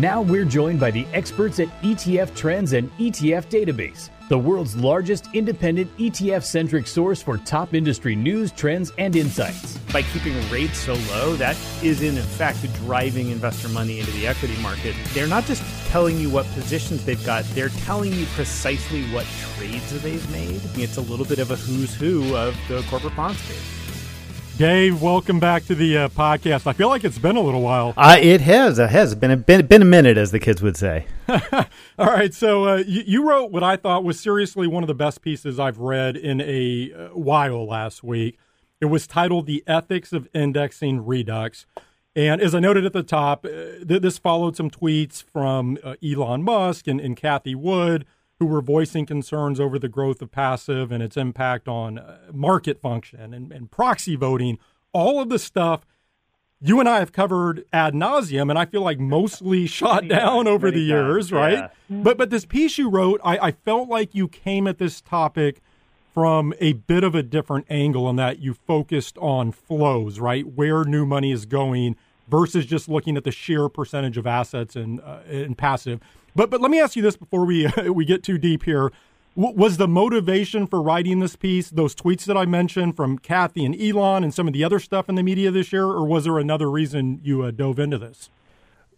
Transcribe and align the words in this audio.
Now 0.00 0.22
we're 0.22 0.46
joined 0.46 0.80
by 0.80 0.90
the 0.90 1.06
experts 1.12 1.60
at 1.60 1.68
ETF 1.82 2.34
Trends 2.34 2.72
and 2.72 2.90
ETF 2.96 3.50
Database, 3.50 4.08
the 4.30 4.38
world's 4.38 4.74
largest 4.74 5.26
independent 5.34 5.94
ETF 5.98 6.42
centric 6.42 6.86
source 6.86 7.20
for 7.20 7.36
top 7.36 7.74
industry 7.74 8.16
news, 8.16 8.50
trends, 8.50 8.90
and 8.96 9.14
insights. 9.14 9.76
By 9.92 10.00
keeping 10.00 10.32
rates 10.50 10.78
so 10.78 10.94
low, 11.10 11.36
that 11.36 11.54
is 11.82 12.00
in 12.00 12.16
effect 12.16 12.62
driving 12.76 13.28
investor 13.28 13.68
money 13.68 14.00
into 14.00 14.10
the 14.12 14.26
equity 14.26 14.56
market. 14.62 14.94
They're 15.12 15.26
not 15.26 15.44
just 15.44 15.62
telling 15.88 16.16
you 16.16 16.30
what 16.30 16.46
positions 16.52 17.04
they've 17.04 17.26
got, 17.26 17.44
they're 17.54 17.68
telling 17.68 18.14
you 18.14 18.24
precisely 18.28 19.02
what 19.12 19.26
trades 19.54 20.02
they've 20.02 20.30
made. 20.32 20.62
It's 20.76 20.96
a 20.96 21.02
little 21.02 21.26
bit 21.26 21.40
of 21.40 21.50
a 21.50 21.56
who's 21.56 21.94
who 21.94 22.34
of 22.34 22.56
the 22.68 22.80
corporate 22.88 23.16
bond 23.16 23.36
space. 23.36 23.79
Dave, 24.60 25.00
welcome 25.00 25.40
back 25.40 25.64
to 25.64 25.74
the 25.74 25.96
uh, 25.96 26.08
podcast. 26.10 26.66
I 26.66 26.74
feel 26.74 26.88
like 26.88 27.02
it's 27.02 27.18
been 27.18 27.36
a 27.36 27.40
little 27.40 27.62
while. 27.62 27.94
Uh, 27.96 28.18
it 28.20 28.42
has. 28.42 28.78
It 28.78 28.90
has 28.90 29.14
been 29.14 29.30
a, 29.30 29.36
been, 29.38 29.64
been 29.64 29.80
a 29.80 29.86
minute, 29.86 30.18
as 30.18 30.32
the 30.32 30.38
kids 30.38 30.60
would 30.60 30.76
say. 30.76 31.06
All 31.98 32.06
right. 32.06 32.34
So 32.34 32.68
uh, 32.68 32.76
you, 32.86 33.02
you, 33.06 33.26
wrote 33.26 33.52
what 33.52 33.62
I 33.62 33.76
thought 33.76 34.04
was 34.04 34.20
seriously 34.20 34.66
one 34.66 34.82
of 34.82 34.86
the 34.86 34.94
best 34.94 35.22
pieces 35.22 35.58
I've 35.58 35.78
read 35.78 36.14
in 36.14 36.42
a 36.42 36.92
uh, 36.92 37.08
while 37.14 37.66
last 37.66 38.04
week. 38.04 38.38
It 38.82 38.84
was 38.84 39.06
titled 39.06 39.46
"The 39.46 39.64
Ethics 39.66 40.12
of 40.12 40.28
Indexing 40.34 41.06
Redux." 41.06 41.64
And 42.14 42.42
as 42.42 42.54
I 42.54 42.60
noted 42.60 42.84
at 42.84 42.92
the 42.92 43.02
top, 43.02 43.46
uh, 43.46 43.48
th- 43.88 44.02
this 44.02 44.18
followed 44.18 44.56
some 44.56 44.68
tweets 44.68 45.22
from 45.22 45.78
uh, 45.82 45.94
Elon 46.04 46.42
Musk 46.42 46.86
and, 46.86 47.00
and 47.00 47.16
Cathie 47.16 47.54
Wood, 47.54 48.04
who 48.40 48.46
were 48.46 48.62
voicing 48.62 49.04
concerns 49.04 49.60
over 49.60 49.78
the 49.78 49.88
growth 49.88 50.20
of 50.22 50.32
passive 50.32 50.90
and 50.90 51.02
its 51.02 51.16
impact 51.16 51.68
on 51.68 51.98
uh, 51.98 52.18
market 52.32 52.80
function 52.80 53.34
and, 53.34 53.52
and 53.52 53.70
proxy 53.70 54.16
voting, 54.16 54.58
all 54.92 55.20
of 55.20 55.28
the 55.28 55.38
stuff 55.38 55.86
you 56.62 56.78
and 56.78 56.88
I 56.88 56.98
have 56.98 57.12
covered 57.12 57.64
ad 57.72 57.94
nauseum, 57.94 58.50
and 58.50 58.58
I 58.58 58.66
feel 58.66 58.82
like 58.82 58.98
mostly 58.98 59.66
shot 59.68 60.08
down 60.08 60.46
over 60.46 60.70
the 60.70 60.80
years, 60.80 61.32
right? 61.32 61.52
Yeah. 61.54 61.68
But 61.88 62.18
but 62.18 62.30
this 62.30 62.44
piece 62.44 62.76
you 62.76 62.90
wrote, 62.90 63.20
I, 63.24 63.38
I, 63.38 63.52
felt 63.52 63.88
like 63.88 64.14
you 64.14 64.28
came 64.28 64.66
at 64.66 64.78
this 64.78 65.00
topic 65.00 65.62
from 66.12 66.52
a 66.60 66.74
bit 66.74 67.02
of 67.04 67.14
a 67.14 67.22
different 67.22 67.66
angle 67.70 68.10
in 68.10 68.16
that 68.16 68.40
you 68.40 68.52
focused 68.52 69.16
on 69.18 69.52
flows, 69.52 70.18
right? 70.20 70.46
Where 70.46 70.84
new 70.84 71.06
money 71.06 71.32
is 71.32 71.46
going 71.46 71.96
versus 72.28 72.66
just 72.66 72.88
looking 72.88 73.16
at 73.16 73.24
the 73.24 73.32
sheer 73.32 73.68
percentage 73.68 74.18
of 74.18 74.26
assets 74.26 74.76
and 74.76 75.00
uh, 75.00 75.20
in 75.28 75.54
passive. 75.54 76.00
But 76.34 76.50
but 76.50 76.60
let 76.60 76.70
me 76.70 76.80
ask 76.80 76.96
you 76.96 77.02
this 77.02 77.16
before 77.16 77.44
we 77.44 77.70
we 77.90 78.04
get 78.04 78.22
too 78.22 78.38
deep 78.38 78.64
here. 78.64 78.92
W- 79.36 79.56
was 79.56 79.76
the 79.76 79.88
motivation 79.88 80.66
for 80.66 80.82
writing 80.82 81.20
this 81.20 81.36
piece 81.36 81.70
those 81.70 81.94
tweets 81.94 82.24
that 82.24 82.36
I 82.36 82.46
mentioned 82.46 82.96
from 82.96 83.18
Cathie 83.18 83.64
and 83.64 83.80
Elon 83.80 84.24
and 84.24 84.34
some 84.34 84.46
of 84.46 84.52
the 84.52 84.64
other 84.64 84.78
stuff 84.78 85.08
in 85.08 85.14
the 85.14 85.22
media 85.22 85.50
this 85.50 85.72
year, 85.72 85.84
or 85.86 86.04
was 86.04 86.24
there 86.24 86.38
another 86.38 86.70
reason 86.70 87.20
you 87.22 87.42
uh, 87.42 87.50
dove 87.50 87.78
into 87.78 87.98
this? 87.98 88.30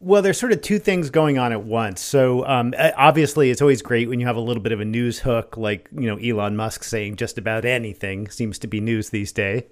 Well, 0.04 0.20
there's 0.20 0.36
sort 0.36 0.50
of 0.50 0.62
two 0.62 0.80
things 0.80 1.10
going 1.10 1.38
on 1.38 1.52
at 1.52 1.62
once. 1.62 2.00
So 2.00 2.44
um, 2.44 2.74
obviously, 2.96 3.52
it's 3.52 3.62
always 3.62 3.82
great 3.82 4.08
when 4.08 4.18
you 4.18 4.26
have 4.26 4.34
a 4.34 4.40
little 4.40 4.60
bit 4.60 4.72
of 4.72 4.80
a 4.80 4.84
news 4.84 5.20
hook, 5.20 5.56
like 5.56 5.88
you 5.96 6.08
know 6.08 6.16
Elon 6.16 6.56
Musk 6.56 6.82
saying 6.82 7.14
just 7.14 7.38
about 7.38 7.64
anything 7.64 8.28
seems 8.28 8.58
to 8.58 8.66
be 8.66 8.80
news 8.80 9.10
these 9.10 9.30
days, 9.30 9.62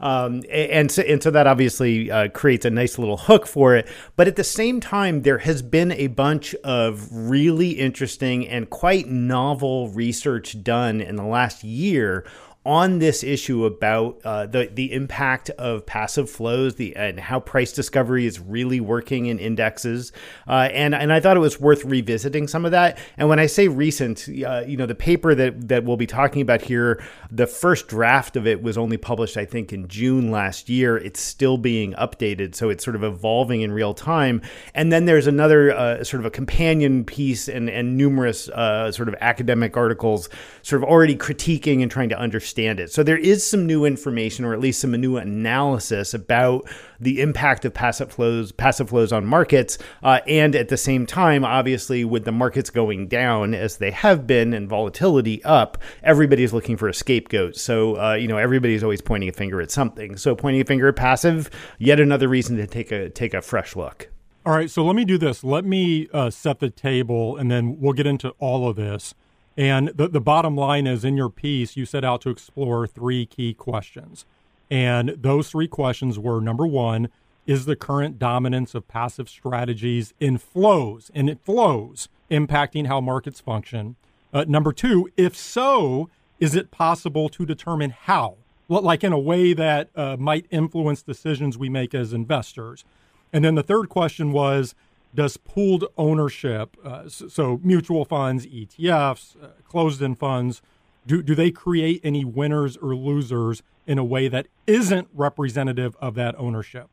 um, 0.00 0.44
and 0.48 0.92
so 0.92 1.02
and 1.02 1.20
so 1.20 1.32
that 1.32 1.48
obviously 1.48 2.08
uh, 2.08 2.28
creates 2.28 2.64
a 2.64 2.70
nice 2.70 2.98
little 3.00 3.16
hook 3.16 3.48
for 3.48 3.74
it. 3.74 3.88
But 4.14 4.28
at 4.28 4.36
the 4.36 4.44
same 4.44 4.78
time, 4.78 5.22
there 5.22 5.38
has 5.38 5.60
been 5.60 5.90
a 5.90 6.06
bunch 6.06 6.54
of 6.62 7.08
really 7.10 7.70
interesting 7.70 8.46
and 8.46 8.70
quite 8.70 9.08
novel 9.08 9.88
research 9.88 10.62
done 10.62 11.00
in 11.00 11.16
the 11.16 11.24
last 11.24 11.64
year 11.64 12.24
on 12.66 12.98
this 12.98 13.24
issue 13.24 13.64
about 13.64 14.20
uh, 14.22 14.44
the 14.44 14.70
the 14.72 14.92
impact 14.92 15.48
of 15.50 15.86
passive 15.86 16.28
flows, 16.28 16.74
the 16.74 16.94
and 16.94 17.18
how 17.18 17.40
price 17.40 17.72
discovery 17.72 18.26
is 18.26 18.38
really 18.38 18.80
working 18.80 19.26
in 19.26 19.38
indexes, 19.38 20.12
uh, 20.46 20.68
and 20.70 20.94
and 20.94 21.10
I 21.10 21.20
thought 21.20 21.38
it 21.38 21.40
was 21.40 21.58
worth 21.58 21.86
revisiting 21.86 22.46
some 22.48 22.66
of 22.66 22.72
that. 22.72 22.98
And 23.16 23.30
when 23.30 23.38
I 23.38 23.46
say 23.46 23.68
recent, 23.68 24.28
uh, 24.46 24.64
you 24.66 24.76
know, 24.76 24.84
the 24.84 24.94
paper 24.94 25.34
that 25.34 25.68
that 25.68 25.84
we'll 25.84 25.96
be 25.96 26.06
talking 26.06 26.42
about 26.42 26.60
here, 26.60 27.02
the 27.30 27.46
first 27.46 27.88
draft 27.88 28.36
of 28.36 28.46
it 28.46 28.62
was 28.62 28.76
only 28.76 28.98
published, 28.98 29.38
I 29.38 29.46
think, 29.46 29.72
in 29.72 29.88
June 29.88 30.30
last 30.30 30.68
year. 30.68 30.98
It's 30.98 31.20
still 31.20 31.56
being 31.56 31.94
updated, 31.94 32.54
so 32.54 32.68
it's 32.68 32.84
sort 32.84 32.94
of 32.94 33.02
evolving 33.02 33.62
in 33.62 33.72
real 33.72 33.94
time. 33.94 34.42
And 34.74 34.92
then 34.92 35.06
there's 35.06 35.26
another 35.26 35.72
uh, 35.72 36.04
sort 36.04 36.20
of 36.20 36.26
a 36.26 36.30
companion 36.30 37.06
piece 37.06 37.48
and 37.48 37.70
and 37.70 37.96
numerous 37.96 38.50
uh, 38.50 38.92
sort 38.92 39.08
of 39.08 39.14
academic 39.22 39.78
articles, 39.78 40.28
sort 40.60 40.82
of 40.82 40.88
already 40.90 41.16
critiquing 41.16 41.80
and 41.80 41.90
trying 41.90 42.10
to 42.10 42.18
understand 42.18 42.49
understand 42.50 42.80
it. 42.80 42.92
So 42.92 43.02
there 43.02 43.16
is 43.16 43.48
some 43.48 43.66
new 43.66 43.84
information, 43.84 44.44
or 44.44 44.52
at 44.52 44.60
least 44.60 44.80
some 44.80 44.92
new 44.92 45.16
analysis 45.16 46.12
about 46.14 46.68
the 46.98 47.20
impact 47.20 47.64
of 47.64 47.72
passive 47.72 48.10
flows, 48.10 48.50
passive 48.50 48.88
flows 48.88 49.12
on 49.12 49.24
markets, 49.24 49.78
uh, 50.02 50.20
and 50.26 50.56
at 50.56 50.68
the 50.68 50.76
same 50.76 51.06
time, 51.06 51.44
obviously, 51.44 52.04
with 52.04 52.24
the 52.24 52.32
markets 52.32 52.68
going 52.68 53.06
down 53.06 53.54
as 53.54 53.76
they 53.76 53.92
have 53.92 54.26
been 54.26 54.52
and 54.52 54.68
volatility 54.68 55.42
up, 55.44 55.78
everybody's 56.02 56.52
looking 56.52 56.76
for 56.76 56.88
a 56.88 56.94
scapegoat. 56.94 57.56
So 57.56 57.96
uh, 58.00 58.14
you 58.14 58.26
know 58.26 58.36
everybody's 58.38 58.82
always 58.82 59.00
pointing 59.00 59.28
a 59.28 59.32
finger 59.32 59.60
at 59.60 59.70
something. 59.70 60.16
So 60.16 60.34
pointing 60.34 60.60
a 60.60 60.64
finger 60.64 60.88
at 60.88 60.96
passive, 60.96 61.50
yet 61.78 62.00
another 62.00 62.26
reason 62.26 62.56
to 62.56 62.66
take 62.66 62.90
a 62.90 63.10
take 63.10 63.32
a 63.32 63.42
fresh 63.42 63.76
look. 63.76 64.10
All 64.44 64.54
right, 64.54 64.70
so 64.70 64.82
let 64.82 64.96
me 64.96 65.04
do 65.04 65.18
this. 65.18 65.44
Let 65.44 65.64
me 65.64 66.08
uh, 66.12 66.30
set 66.30 66.58
the 66.58 66.70
table, 66.70 67.36
and 67.36 67.50
then 67.50 67.78
we'll 67.78 67.92
get 67.92 68.06
into 68.06 68.30
all 68.38 68.68
of 68.68 68.76
this. 68.76 69.14
And 69.60 69.88
the, 69.88 70.08
the 70.08 70.22
bottom 70.22 70.56
line 70.56 70.86
is 70.86 71.04
in 71.04 71.18
your 71.18 71.28
piece, 71.28 71.76
you 71.76 71.84
set 71.84 72.02
out 72.02 72.22
to 72.22 72.30
explore 72.30 72.86
three 72.86 73.26
key 73.26 73.52
questions. 73.52 74.24
And 74.70 75.10
those 75.10 75.50
three 75.50 75.68
questions 75.68 76.18
were 76.18 76.40
number 76.40 76.66
one, 76.66 77.10
is 77.46 77.66
the 77.66 77.76
current 77.76 78.18
dominance 78.18 78.74
of 78.74 78.88
passive 78.88 79.28
strategies 79.28 80.14
in 80.18 80.38
flows 80.38 81.10
and 81.14 81.28
it 81.28 81.40
flows 81.44 82.08
impacting 82.30 82.86
how 82.86 83.02
markets 83.02 83.38
function? 83.38 83.96
Uh, 84.32 84.46
number 84.48 84.72
two, 84.72 85.10
if 85.18 85.36
so, 85.36 86.08
is 86.38 86.54
it 86.54 86.70
possible 86.70 87.28
to 87.28 87.44
determine 87.44 87.90
how? 87.90 88.36
Like 88.70 89.04
in 89.04 89.12
a 89.12 89.18
way 89.18 89.52
that 89.52 89.90
uh, 89.94 90.16
might 90.18 90.46
influence 90.50 91.02
decisions 91.02 91.58
we 91.58 91.68
make 91.68 91.94
as 91.94 92.14
investors. 92.14 92.82
And 93.30 93.44
then 93.44 93.56
the 93.56 93.62
third 93.62 93.90
question 93.90 94.32
was 94.32 94.74
does 95.14 95.36
pooled 95.36 95.84
ownership, 95.98 96.76
uh, 96.84 97.08
so, 97.08 97.60
mutual 97.62 98.04
funds, 98.04 98.46
ETFs, 98.46 99.36
uh, 99.42 99.48
closed 99.68 100.02
end 100.02 100.18
funds, 100.18 100.62
do, 101.06 101.22
do 101.22 101.34
they 101.34 101.50
create 101.50 102.00
any 102.04 102.24
winners 102.24 102.76
or 102.76 102.94
losers 102.94 103.62
in 103.86 103.98
a 103.98 104.04
way 104.04 104.28
that 104.28 104.46
isn't 104.66 105.08
representative 105.12 105.96
of 106.00 106.14
that 106.14 106.38
ownership? 106.38 106.90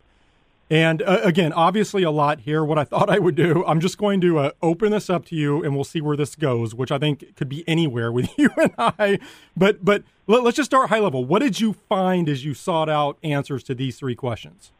And 0.69 1.01
uh, 1.01 1.21
again, 1.23 1.53
obviously, 1.53 2.03
a 2.03 2.11
lot 2.11 2.41
here. 2.41 2.63
What 2.63 2.77
I 2.77 2.83
thought 2.83 3.09
I 3.09 3.19
would 3.19 3.35
do, 3.35 3.63
I'm 3.65 3.79
just 3.79 3.97
going 3.97 4.19
to 4.21 4.39
uh, 4.39 4.51
open 4.61 4.91
this 4.91 5.09
up 5.09 5.23
to 5.27 5.35
you, 5.35 5.63
and 5.63 5.73
we'll 5.73 5.85
see 5.85 6.01
where 6.01 6.17
this 6.17 6.35
goes. 6.35 6.75
Which 6.75 6.91
I 6.91 6.97
think 6.97 7.37
could 7.37 7.47
be 7.47 7.63
anywhere 7.67 8.11
with 8.11 8.29
you 8.37 8.49
and 8.57 8.73
I. 8.77 9.19
But 9.55 9.85
but 9.85 10.03
let, 10.27 10.45
us 10.45 10.55
just 10.55 10.69
start 10.69 10.89
high 10.89 10.99
level. 10.99 11.23
What 11.23 11.39
did 11.39 11.61
you 11.61 11.73
find 11.87 12.27
as 12.27 12.43
you 12.43 12.53
sought 12.53 12.89
out 12.89 13.17
answers 13.23 13.63
to 13.63 13.75
these 13.75 13.97
three 13.97 14.15
questions? 14.15 14.73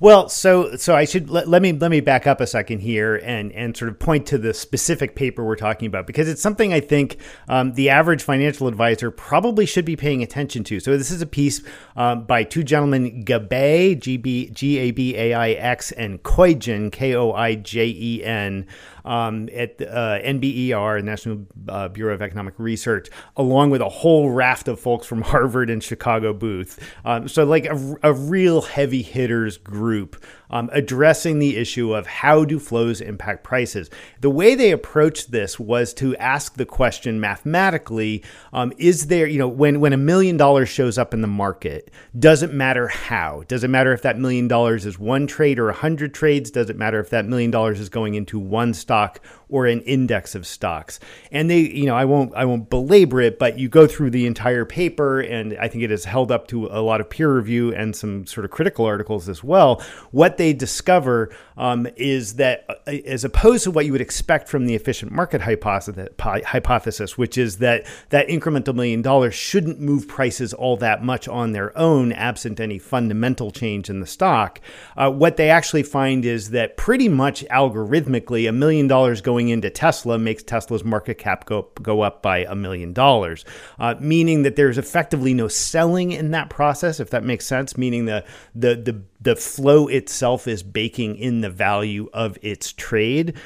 Well, 0.00 0.28
so 0.28 0.76
so 0.76 0.94
I 0.94 1.04
should 1.04 1.28
let, 1.28 1.48
let, 1.48 1.60
me 1.60 1.72
let 1.72 1.90
me 1.90 2.00
back 2.00 2.26
up 2.26 2.40
a 2.40 2.46
second 2.46 2.80
here 2.80 3.16
and 3.16 3.50
and 3.52 3.76
sort 3.76 3.90
of 3.90 3.98
point 3.98 4.26
to 4.26 4.38
the 4.38 4.54
specific 4.54 5.16
paper 5.16 5.44
we're 5.44 5.56
talking 5.56 5.86
about 5.86 6.06
because 6.06 6.28
it's 6.28 6.40
something 6.40 6.72
I 6.72 6.80
think 6.80 7.16
um, 7.48 7.72
the 7.72 7.90
average 7.90 8.22
financial 8.22 8.68
advisor 8.68 9.10
probably 9.10 9.66
should 9.66 9.84
be 9.84 9.96
paying 9.96 10.22
attention 10.22 10.62
to. 10.64 10.78
So 10.80 10.96
this 10.96 11.10
is 11.10 11.20
a 11.20 11.26
piece 11.26 11.62
um, 11.96 12.24
by 12.24 12.44
two 12.44 12.62
gentlemen, 12.62 13.24
Gabaix 13.24 13.98
G 13.98 14.16
B 14.16 14.50
G 14.50 14.78
A 14.78 14.90
B 14.92 15.16
A 15.16 15.34
I 15.34 15.50
X 15.50 15.90
and 15.92 16.22
Koijen 16.22 16.92
K 16.92 17.14
O 17.14 17.32
I 17.32 17.56
J 17.56 17.86
E 17.86 18.24
N 18.24 18.66
um, 19.08 19.48
at 19.54 19.80
uh, 19.80 20.20
NBER, 20.20 21.02
National 21.02 21.46
uh, 21.66 21.88
Bureau 21.88 22.12
of 22.12 22.20
Economic 22.20 22.54
Research, 22.58 23.08
along 23.38 23.70
with 23.70 23.80
a 23.80 23.88
whole 23.88 24.30
raft 24.30 24.68
of 24.68 24.78
folks 24.78 25.06
from 25.06 25.22
Harvard 25.28 25.70
and 25.70 25.82
Chicago 25.82 26.34
Booth. 26.34 26.78
Um, 27.04 27.26
so, 27.26 27.44
like 27.44 27.64
a, 27.64 27.96
a, 28.02 28.12
real 28.12 28.60
heavy 28.60 29.00
hitters 29.00 29.56
group 29.56 30.22
um, 30.50 30.68
addressing 30.72 31.38
the 31.38 31.56
issue 31.56 31.94
of 31.94 32.06
how 32.06 32.44
do 32.44 32.58
flows 32.58 33.00
impact 33.00 33.44
prices. 33.44 33.88
The 34.20 34.30
way 34.30 34.54
they 34.54 34.72
approached 34.72 35.30
this 35.30 35.58
was 35.58 35.94
to 35.94 36.14
ask 36.16 36.54
the 36.54 36.66
question 36.66 37.18
mathematically: 37.18 38.22
um, 38.52 38.74
Is 38.76 39.06
there, 39.06 39.26
you 39.26 39.38
know, 39.38 39.48
when 39.48 39.80
when 39.80 39.94
a 39.94 39.98
million 39.98 40.36
dollars 40.36 40.68
shows 40.68 40.98
up 40.98 41.14
in 41.14 41.22
the 41.22 41.28
market, 41.28 41.90
does 42.18 42.42
it 42.42 42.52
matter 42.52 42.88
how? 42.88 43.44
Does 43.48 43.64
it 43.64 43.68
matter 43.68 43.94
if 43.94 44.02
that 44.02 44.18
million 44.18 44.48
dollars 44.48 44.84
is 44.84 44.98
one 44.98 45.26
trade 45.26 45.58
or 45.58 45.70
a 45.70 45.74
hundred 45.74 46.12
trades? 46.12 46.50
Does 46.50 46.68
it 46.68 46.76
matter 46.76 47.00
if 47.00 47.08
that 47.08 47.24
million 47.24 47.50
dollars 47.50 47.80
is 47.80 47.88
going 47.88 48.14
into 48.14 48.38
one 48.38 48.74
stock? 48.74 48.97
TikTok 49.06 49.20
or 49.48 49.66
an 49.66 49.80
index 49.82 50.34
of 50.34 50.46
stocks. 50.46 51.00
And 51.32 51.50
they, 51.50 51.60
you 51.60 51.86
know, 51.86 51.96
I 51.96 52.04
won't 52.04 52.34
I 52.34 52.44
won't 52.44 52.70
belabor 52.70 53.20
it, 53.20 53.38
but 53.38 53.58
you 53.58 53.68
go 53.68 53.86
through 53.86 54.10
the 54.10 54.26
entire 54.26 54.64
paper 54.64 55.20
and 55.20 55.56
I 55.58 55.68
think 55.68 55.84
it 55.84 55.90
is 55.90 56.04
held 56.04 56.30
up 56.30 56.48
to 56.48 56.66
a 56.66 56.80
lot 56.80 57.00
of 57.00 57.08
peer 57.08 57.34
review 57.34 57.74
and 57.74 57.94
some 57.94 58.26
sort 58.26 58.44
of 58.44 58.50
critical 58.50 58.84
articles 58.84 59.28
as 59.28 59.42
well. 59.42 59.82
What 60.10 60.36
they 60.36 60.52
discover 60.52 61.30
um, 61.56 61.88
is 61.96 62.34
that 62.34 62.66
uh, 62.68 62.90
as 63.06 63.24
opposed 63.24 63.64
to 63.64 63.70
what 63.70 63.86
you 63.86 63.92
would 63.92 64.00
expect 64.00 64.48
from 64.48 64.66
the 64.66 64.74
efficient 64.74 65.12
market 65.12 65.40
hypothesis, 65.40 66.08
hypothesis, 66.18 67.18
which 67.18 67.38
is 67.38 67.58
that 67.58 67.86
that 68.10 68.28
incremental 68.28 68.74
million 68.74 69.02
dollars 69.02 69.34
shouldn't 69.34 69.80
move 69.80 70.06
prices 70.08 70.52
all 70.52 70.76
that 70.76 71.02
much 71.02 71.28
on 71.28 71.52
their 71.52 71.76
own 71.76 72.12
absent 72.12 72.60
any 72.60 72.78
fundamental 72.78 73.50
change 73.50 73.90
in 73.90 74.00
the 74.00 74.06
stock. 74.06 74.60
Uh, 74.96 75.10
what 75.10 75.36
they 75.36 75.50
actually 75.50 75.82
find 75.82 76.24
is 76.24 76.50
that 76.50 76.76
pretty 76.76 77.08
much 77.08 77.44
algorithmically, 77.46 78.48
a 78.48 78.52
million 78.52 78.86
dollars 78.86 79.20
going 79.20 79.37
into 79.46 79.70
Tesla 79.70 80.18
makes 80.18 80.42
Tesla's 80.42 80.82
market 80.82 81.18
cap 81.18 81.44
go, 81.44 81.68
go 81.80 82.00
up 82.00 82.20
by 82.20 82.38
a 82.38 82.56
million 82.56 82.92
dollars, 82.92 83.44
uh, 83.78 83.94
meaning 84.00 84.42
that 84.42 84.56
there's 84.56 84.76
effectively 84.76 85.34
no 85.34 85.46
selling 85.46 86.10
in 86.10 86.32
that 86.32 86.50
process, 86.50 86.98
if 86.98 87.10
that 87.10 87.22
makes 87.22 87.46
sense, 87.46 87.78
meaning 87.78 88.06
the, 88.06 88.24
the, 88.56 88.74
the, 88.74 89.00
the 89.20 89.36
flow 89.36 89.86
itself 89.86 90.48
is 90.48 90.64
baking 90.64 91.14
in 91.14 91.42
the 91.42 91.50
value 91.50 92.10
of 92.12 92.36
its 92.42 92.72
trade. 92.72 93.36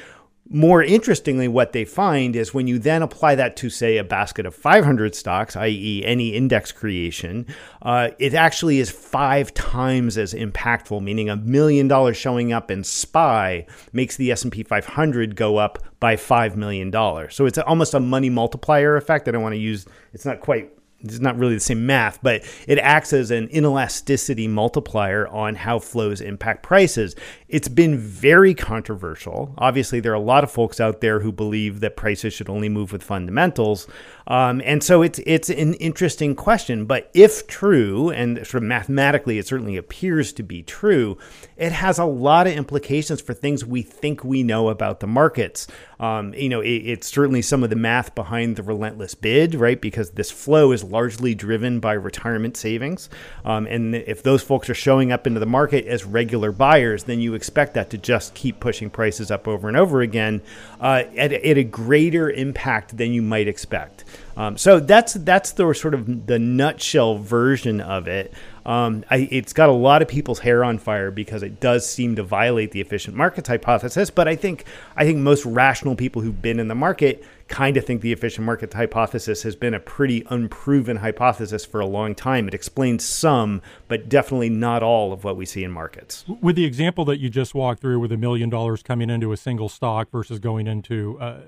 More 0.49 0.83
interestingly, 0.83 1.47
what 1.47 1.71
they 1.71 1.85
find 1.85 2.35
is 2.35 2.53
when 2.53 2.67
you 2.67 2.77
then 2.77 3.01
apply 3.01 3.35
that 3.35 3.55
to, 3.57 3.69
say, 3.69 3.97
a 3.97 4.03
basket 4.03 4.45
of 4.45 4.53
500 4.53 5.15
stocks, 5.15 5.55
i.e., 5.55 6.03
any 6.05 6.35
index 6.35 6.71
creation, 6.71 7.47
uh, 7.81 8.09
it 8.19 8.33
actually 8.33 8.79
is 8.79 8.91
five 8.91 9.53
times 9.53 10.17
as 10.17 10.33
impactful. 10.33 11.01
Meaning, 11.01 11.29
a 11.29 11.37
million 11.37 11.87
dollars 11.87 12.17
showing 12.17 12.51
up 12.51 12.69
in 12.69 12.83
SPY 12.83 13.65
makes 13.93 14.17
the 14.17 14.31
S&P 14.31 14.63
500 14.63 15.37
go 15.37 15.57
up 15.57 15.79
by 16.01 16.17
five 16.17 16.57
million 16.57 16.91
dollars. 16.91 17.35
So 17.35 17.45
it's 17.45 17.57
almost 17.57 17.93
a 17.93 17.99
money 18.01 18.29
multiplier 18.29 18.97
effect. 18.97 19.29
I 19.29 19.31
don't 19.31 19.43
want 19.43 19.53
to 19.53 19.59
use. 19.59 19.85
It's 20.11 20.25
not 20.25 20.41
quite 20.41 20.71
it's 21.03 21.19
not 21.19 21.37
really 21.37 21.55
the 21.55 21.59
same 21.59 21.85
math, 21.85 22.19
but 22.21 22.43
it 22.67 22.79
acts 22.79 23.11
as 23.11 23.29
an 23.29 23.47
inelasticity 23.49 24.49
multiplier 24.49 25.27
on 25.27 25.55
how 25.55 25.79
flows 25.79 26.21
impact 26.21 26.63
prices. 26.63 27.15
It's 27.49 27.67
been 27.67 27.97
very 27.97 28.53
controversial. 28.53 29.53
Obviously, 29.57 29.99
there 29.99 30.13
are 30.13 30.15
a 30.15 30.19
lot 30.19 30.43
of 30.43 30.51
folks 30.51 30.79
out 30.79 31.01
there 31.01 31.19
who 31.19 31.31
believe 31.31 31.81
that 31.81 31.97
prices 31.97 32.33
should 32.33 32.49
only 32.49 32.69
move 32.69 32.91
with 32.91 33.03
fundamentals. 33.03 33.87
Um, 34.27 34.61
and 34.65 34.83
so 34.83 35.01
it's 35.01 35.19
it's 35.25 35.49
an 35.49 35.73
interesting 35.75 36.35
question. 36.35 36.85
But 36.85 37.09
if 37.13 37.47
true, 37.47 38.09
and 38.09 38.37
sort 38.37 38.55
of 38.55 38.63
mathematically 38.63 39.37
it 39.37 39.47
certainly 39.47 39.77
appears 39.77 40.33
to 40.33 40.43
be 40.43 40.63
true, 40.63 41.17
it 41.57 41.71
has 41.71 41.99
a 41.99 42.05
lot 42.05 42.47
of 42.47 42.53
implications 42.53 43.21
for 43.21 43.33
things 43.33 43.65
we 43.65 43.81
think 43.81 44.23
we 44.23 44.43
know 44.43 44.69
about 44.69 44.99
the 44.99 45.07
markets. 45.07 45.67
Um, 45.99 46.33
you 46.33 46.49
know, 46.49 46.61
it, 46.61 46.67
it's 46.67 47.07
certainly 47.07 47.41
some 47.41 47.63
of 47.63 47.69
the 47.69 47.75
math 47.75 48.13
behind 48.13 48.55
the 48.55 48.63
relentless 48.63 49.15
bid, 49.15 49.55
right? 49.55 49.79
Because 49.79 50.11
this 50.11 50.31
flow 50.31 50.71
is 50.71 50.83
largely 50.83 51.33
driven 51.33 51.79
by 51.79 51.93
retirement 51.93 52.57
savings. 52.57 53.09
Um, 53.45 53.67
and 53.67 53.95
if 53.95 54.21
those 54.21 54.43
folks 54.43 54.69
are 54.69 54.75
showing 54.75 55.11
up 55.11 55.27
into 55.27 55.39
the 55.39 55.45
market 55.45 55.85
as 55.85 56.03
regular 56.03 56.51
buyers, 56.51 57.03
then 57.05 57.21
you 57.21 57.35
expect 57.35 57.73
that 57.75 57.89
to 57.91 57.97
just 57.97 58.33
keep 58.33 58.59
pushing 58.59 58.89
prices 58.89 59.31
up 59.31 59.47
over 59.47 59.67
and 59.67 59.77
over 59.77 60.01
again 60.01 60.41
uh, 60.81 61.03
at, 61.15 61.31
at 61.31 61.57
a 61.57 61.63
greater 61.63 62.29
impact 62.29 62.97
than 62.97 63.13
you 63.13 63.21
might 63.21 63.47
expect. 63.47 64.03
Um, 64.35 64.57
so 64.57 64.79
that's 64.79 65.13
that's 65.13 65.51
the 65.51 65.73
sort 65.73 65.93
of 65.93 66.27
the 66.27 66.39
nutshell 66.39 67.17
version 67.17 67.81
of 67.81 68.07
it. 68.07 68.33
Um, 68.65 69.03
I, 69.11 69.27
it's 69.29 69.51
got 69.53 69.69
a 69.69 69.73
lot 69.73 70.01
of 70.01 70.07
people's 70.07 70.39
hair 70.39 70.63
on 70.63 70.77
fire 70.77 71.11
because 71.11 71.43
it 71.43 71.59
does 71.59 71.87
seem 71.87 72.15
to 72.15 72.23
violate 72.23 72.71
the 72.71 72.79
efficient 72.79 73.15
markets 73.15 73.49
hypothesis. 73.49 74.09
But 74.09 74.27
I 74.27 74.35
think 74.35 74.65
I 74.95 75.03
think 75.05 75.19
most 75.19 75.45
rational 75.45 75.95
people 75.95 76.21
who've 76.21 76.41
been 76.41 76.59
in 76.59 76.67
the 76.67 76.75
market 76.75 77.23
kind 77.47 77.77
of 77.77 77.85
think 77.85 78.01
the 78.01 78.13
efficient 78.13 78.45
market 78.45 78.73
hypothesis 78.73 79.43
has 79.43 79.55
been 79.55 79.73
a 79.73 79.79
pretty 79.79 80.25
unproven 80.29 80.97
hypothesis 80.97 81.65
for 81.65 81.81
a 81.81 81.85
long 81.85 82.15
time. 82.15 82.47
It 82.47 82.53
explains 82.53 83.05
some, 83.05 83.61
but 83.87 84.09
definitely 84.09 84.49
not 84.49 84.81
all 84.81 85.13
of 85.13 85.23
what 85.23 85.35
we 85.35 85.45
see 85.45 85.63
in 85.63 85.71
markets. 85.71 86.25
With 86.27 86.55
the 86.55 86.65
example 86.65 87.05
that 87.05 87.19
you 87.19 87.29
just 87.29 87.53
walked 87.53 87.81
through, 87.81 87.99
with 87.99 88.11
a 88.11 88.17
million 88.17 88.49
dollars 88.49 88.81
coming 88.81 89.09
into 89.09 89.31
a 89.33 89.37
single 89.37 89.69
stock 89.69 90.09
versus 90.09 90.39
going 90.39 90.67
into, 90.67 91.19
uh, 91.19 91.41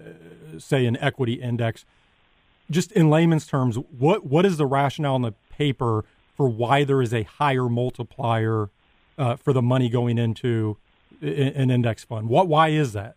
say, 0.58 0.86
an 0.86 0.98
equity 0.98 1.36
index 1.36 1.86
just 2.70 2.92
in 2.92 3.10
layman's 3.10 3.46
terms, 3.48 3.78
what 3.78 4.26
what 4.26 4.46
is 4.46 4.58
the 4.58 4.66
rationale 4.66 5.16
in 5.16 5.22
the 5.22 5.34
paper 5.50 6.06
for 6.36 6.48
why 6.48 6.84
there 6.84 7.02
is 7.02 7.14
a 7.14 7.24
higher 7.24 7.70
multiplier 7.70 8.70
uh, 9.18 9.36
for 9.36 9.54
the 9.54 9.62
money 9.62 9.90
going 9.90 10.18
into 10.18 10.78
an 11.22 11.72
index 11.72 12.04
fund? 12.04 12.30
What 12.30 12.48
why 12.48 12.70
is 12.70 12.94
that? 12.94 13.16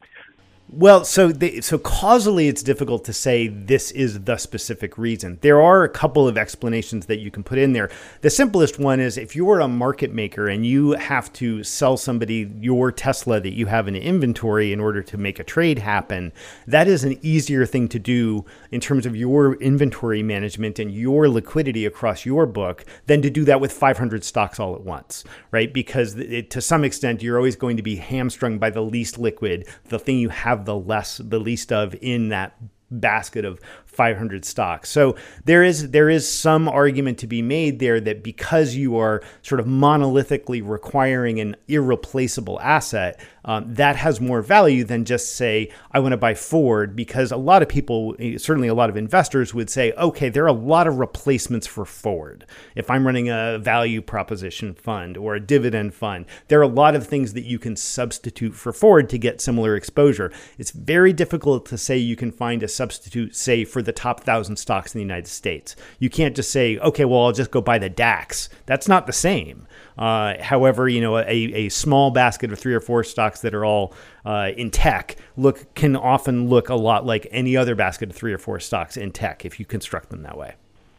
Well, 0.70 1.05
so 1.05 1.32
so 1.62 1.79
causally, 1.79 2.49
it's 2.49 2.62
difficult 2.62 3.03
to 3.06 3.12
say 3.15 3.49
this 3.49 3.91
is 3.91 4.25
the 4.25 4.37
specific 4.37 4.99
reason. 4.99 5.38
There 5.41 5.62
are 5.62 5.82
a 5.82 5.88
couple 5.88 6.29
of 6.29 6.37
explanations 6.37 7.06
that 7.06 7.20
you 7.20 7.31
can 7.31 7.43
put 7.43 7.56
in 7.56 7.73
there. 7.73 7.91
The 8.20 8.29
simplest 8.29 8.79
one 8.79 9.00
is 9.00 9.17
if 9.17 9.35
you're 9.35 9.61
a 9.61 9.69
market 9.69 10.12
maker 10.12 10.47
and 10.47 10.67
you 10.67 10.91
have 10.93 11.32
to 11.35 11.65
sell 11.65 11.97
somebody 11.97 12.53
your 12.61 12.93
Tesla 12.93 13.41
that 13.41 13.55
you 13.55 13.65
have 13.65 13.88
in 13.88 13.97
inventory 13.97 14.70
in 14.70 14.79
order 14.79 15.03
to 15.05 15.17
make 15.17 15.38
a 15.38 15.44
trade 15.44 15.79
happen, 15.79 16.35
that 16.67 16.87
is 16.87 17.03
an 17.03 17.19
easier 17.23 17.64
thing 17.64 17.88
to 17.88 17.99
do 17.99 18.44
in 18.71 18.79
terms 18.79 19.06
of 19.06 19.17
your 19.17 19.55
inventory 19.55 20.23
management 20.23 20.79
and 20.79 20.93
your 20.93 21.31
liquidity 21.31 21.87
across 21.87 22.26
your 22.26 22.44
book 22.44 22.85
than 23.06 23.23
to 23.23 23.31
do 23.31 23.47
that 23.47 23.62
with 23.62 23.73
500 23.73 24.23
stocks 24.23 24.61
all 24.61 24.75
at 24.75 24.82
once, 24.82 25.25
right? 25.50 25.73
Because 25.73 26.14
it, 26.17 26.50
to 26.50 26.61
some 26.61 26.85
extent, 26.85 27.23
you're 27.23 27.38
always 27.38 27.56
going 27.56 27.79
to 27.79 27.82
be 27.82 27.97
hamstrung 27.97 28.59
by 28.59 28.69
the 28.69 28.82
least 28.82 29.19
liquid, 29.19 29.67
the 29.87 29.99
thing 29.99 30.19
you 30.19 30.29
have 30.29 30.57
have 30.58 30.66
the 30.66 30.76
less 30.76 31.19
the 31.19 31.38
least 31.38 31.72
of 31.72 31.94
in 32.00 32.28
that 32.28 32.58
basket 32.90 33.44
of 33.44 33.61
500 33.87 34.44
stocks. 34.44 34.90
So 34.90 35.17
there 35.44 35.64
is 35.64 35.90
there 35.90 36.08
is 36.08 36.31
some 36.31 36.69
argument 36.69 37.19
to 37.19 37.26
be 37.26 37.43
made 37.43 37.81
there 37.81 38.00
that 38.00 38.23
because 38.23 38.75
you 38.75 38.96
are 38.96 39.23
sort 39.43 39.61
of 39.61 39.67
monolithically 39.67 40.62
requiring 40.64 41.40
an 41.40 41.56
irreplaceable 41.67 42.61
asset, 42.61 43.20
um, 43.44 43.75
that 43.75 43.96
has 43.96 44.20
more 44.20 44.43
value 44.43 44.85
than 44.85 45.06
just 45.06 45.35
say 45.35 45.73
I 45.90 46.00
want 46.00 46.12
to 46.12 46.19
buy 46.19 46.35
Ford 46.35 46.94
because 46.94 47.32
a 47.32 47.37
lot 47.37 47.62
of 47.62 47.69
people, 47.69 48.14
certainly 48.37 48.69
a 48.69 48.75
lot 48.75 48.90
of 48.90 48.96
investors, 48.96 49.55
would 49.55 49.70
say, 49.70 49.93
okay, 49.93 50.29
there 50.29 50.44
are 50.44 50.49
a 50.49 50.52
lot 50.52 50.87
of 50.87 50.99
replacements 50.99 51.67
for 51.67 51.87
Ford. 51.87 52.44
If 52.76 52.90
I'm 52.90 53.06
running 53.06 53.31
a 53.31 53.58
value 53.58 54.02
proposition 54.02 54.75
fund 54.75 55.17
or 55.17 55.35
a 55.35 55.40
dividend 55.40 55.94
fund, 55.94 56.26
there 56.49 56.61
are 56.61 56.62
a 56.62 56.69
lot 56.69 56.94
of 56.94 57.06
things 57.06 57.32
that 57.32 57.46
you 57.46 57.58
can 57.58 57.75
substitute 57.75 58.55
for 58.55 58.73
Ford 58.73 59.08
to 59.08 59.19
get 59.19 59.40
similar 59.40 59.75
exposure. 59.75 60.31
It's 60.58 60.70
very 60.70 61.14
difficult 61.14 61.64
to 61.67 61.79
say 61.79 61.96
you 61.96 62.17
can 62.17 62.31
find 62.31 62.62
a 62.62 62.69
substitute, 62.78 63.36
say 63.36 63.64
for 63.64 63.82
the 63.82 63.92
top 63.92 64.20
thousand 64.20 64.56
stocks 64.56 64.94
in 64.94 64.98
the 64.98 65.02
United 65.02 65.26
States. 65.26 65.76
You 65.98 66.08
can't 66.08 66.34
just 66.34 66.50
say, 66.50 66.78
okay, 66.78 67.04
well, 67.04 67.25
I'll 67.25 67.32
just 67.32 67.50
go 67.50 67.60
buy 67.60 67.78
the 67.78 67.90
DAX. 67.90 68.48
That's 68.64 68.88
not 68.88 69.06
the 69.06 69.12
same. 69.12 69.66
Uh, 69.98 70.40
however, 70.40 70.88
you 70.88 71.00
know, 71.00 71.19
a, 71.19 71.26
a 71.26 71.69
small 71.69 72.10
basket 72.10 72.52
of 72.52 72.58
three 72.58 72.72
or 72.72 72.80
four 72.80 73.04
stocks 73.04 73.40
that 73.40 73.54
are 73.54 73.64
all 73.64 73.92
uh, 74.25 74.52
in 74.56 74.70
tech 74.70 75.16
look 75.36 75.75
can 75.75 75.96
often 75.96 76.48
look 76.48 76.69
a 76.69 76.75
lot 76.75 77.04
like 77.04 77.26
any 77.30 77.56
other 77.56 77.75
basket 77.75 78.10
of 78.10 78.16
three 78.16 78.32
or 78.32 78.38
four 78.38 78.60
stocks 78.60 78.96
in 78.96 79.10
tech 79.12 79.44
if 79.44 79.58
you 79.60 79.66
construct 79.66 80.08
them 80.10 80.22
that 80.22 80.38
way. 80.38 80.54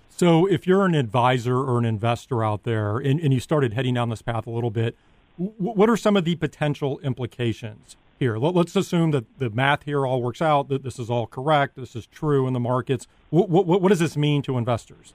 So, 0.09 0.45
if 0.45 0.67
you're 0.67 0.85
an 0.85 0.95
advisor 0.95 1.55
or 1.55 1.79
an 1.79 1.85
investor 1.85 2.43
out 2.43 2.63
there, 2.63 2.97
and, 2.97 3.21
and 3.21 3.33
you 3.33 3.39
started 3.39 3.71
heading 3.71 3.93
down 3.93 4.09
this 4.09 4.21
path 4.21 4.45
a 4.45 4.49
little 4.49 4.69
bit, 4.69 4.97
what 5.37 5.89
are 5.89 5.95
some 5.95 6.17
of 6.17 6.25
the 6.25 6.35
potential 6.35 6.99
implications? 6.99 7.95
Here. 8.19 8.37
Let's 8.37 8.75
assume 8.75 9.11
that 9.11 9.39
the 9.39 9.49
math 9.49 9.83
here 9.83 10.05
all 10.05 10.21
works 10.21 10.41
out, 10.41 10.69
that 10.69 10.83
this 10.83 10.99
is 10.99 11.09
all 11.09 11.25
correct, 11.25 11.75
this 11.75 11.95
is 11.95 12.05
true 12.05 12.47
in 12.47 12.53
the 12.53 12.59
markets. 12.59 13.07
What, 13.29 13.49
what, 13.49 13.65
what 13.65 13.89
does 13.89 13.99
this 13.99 14.17
mean 14.17 14.41
to 14.43 14.57
investors? 14.57 15.13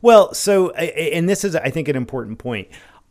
Well, 0.00 0.32
so, 0.32 0.70
and 0.70 1.28
this 1.28 1.44
is, 1.44 1.56
I 1.56 1.70
think, 1.70 1.88
an 1.88 1.96
important 1.96 2.38
point. 2.38 2.68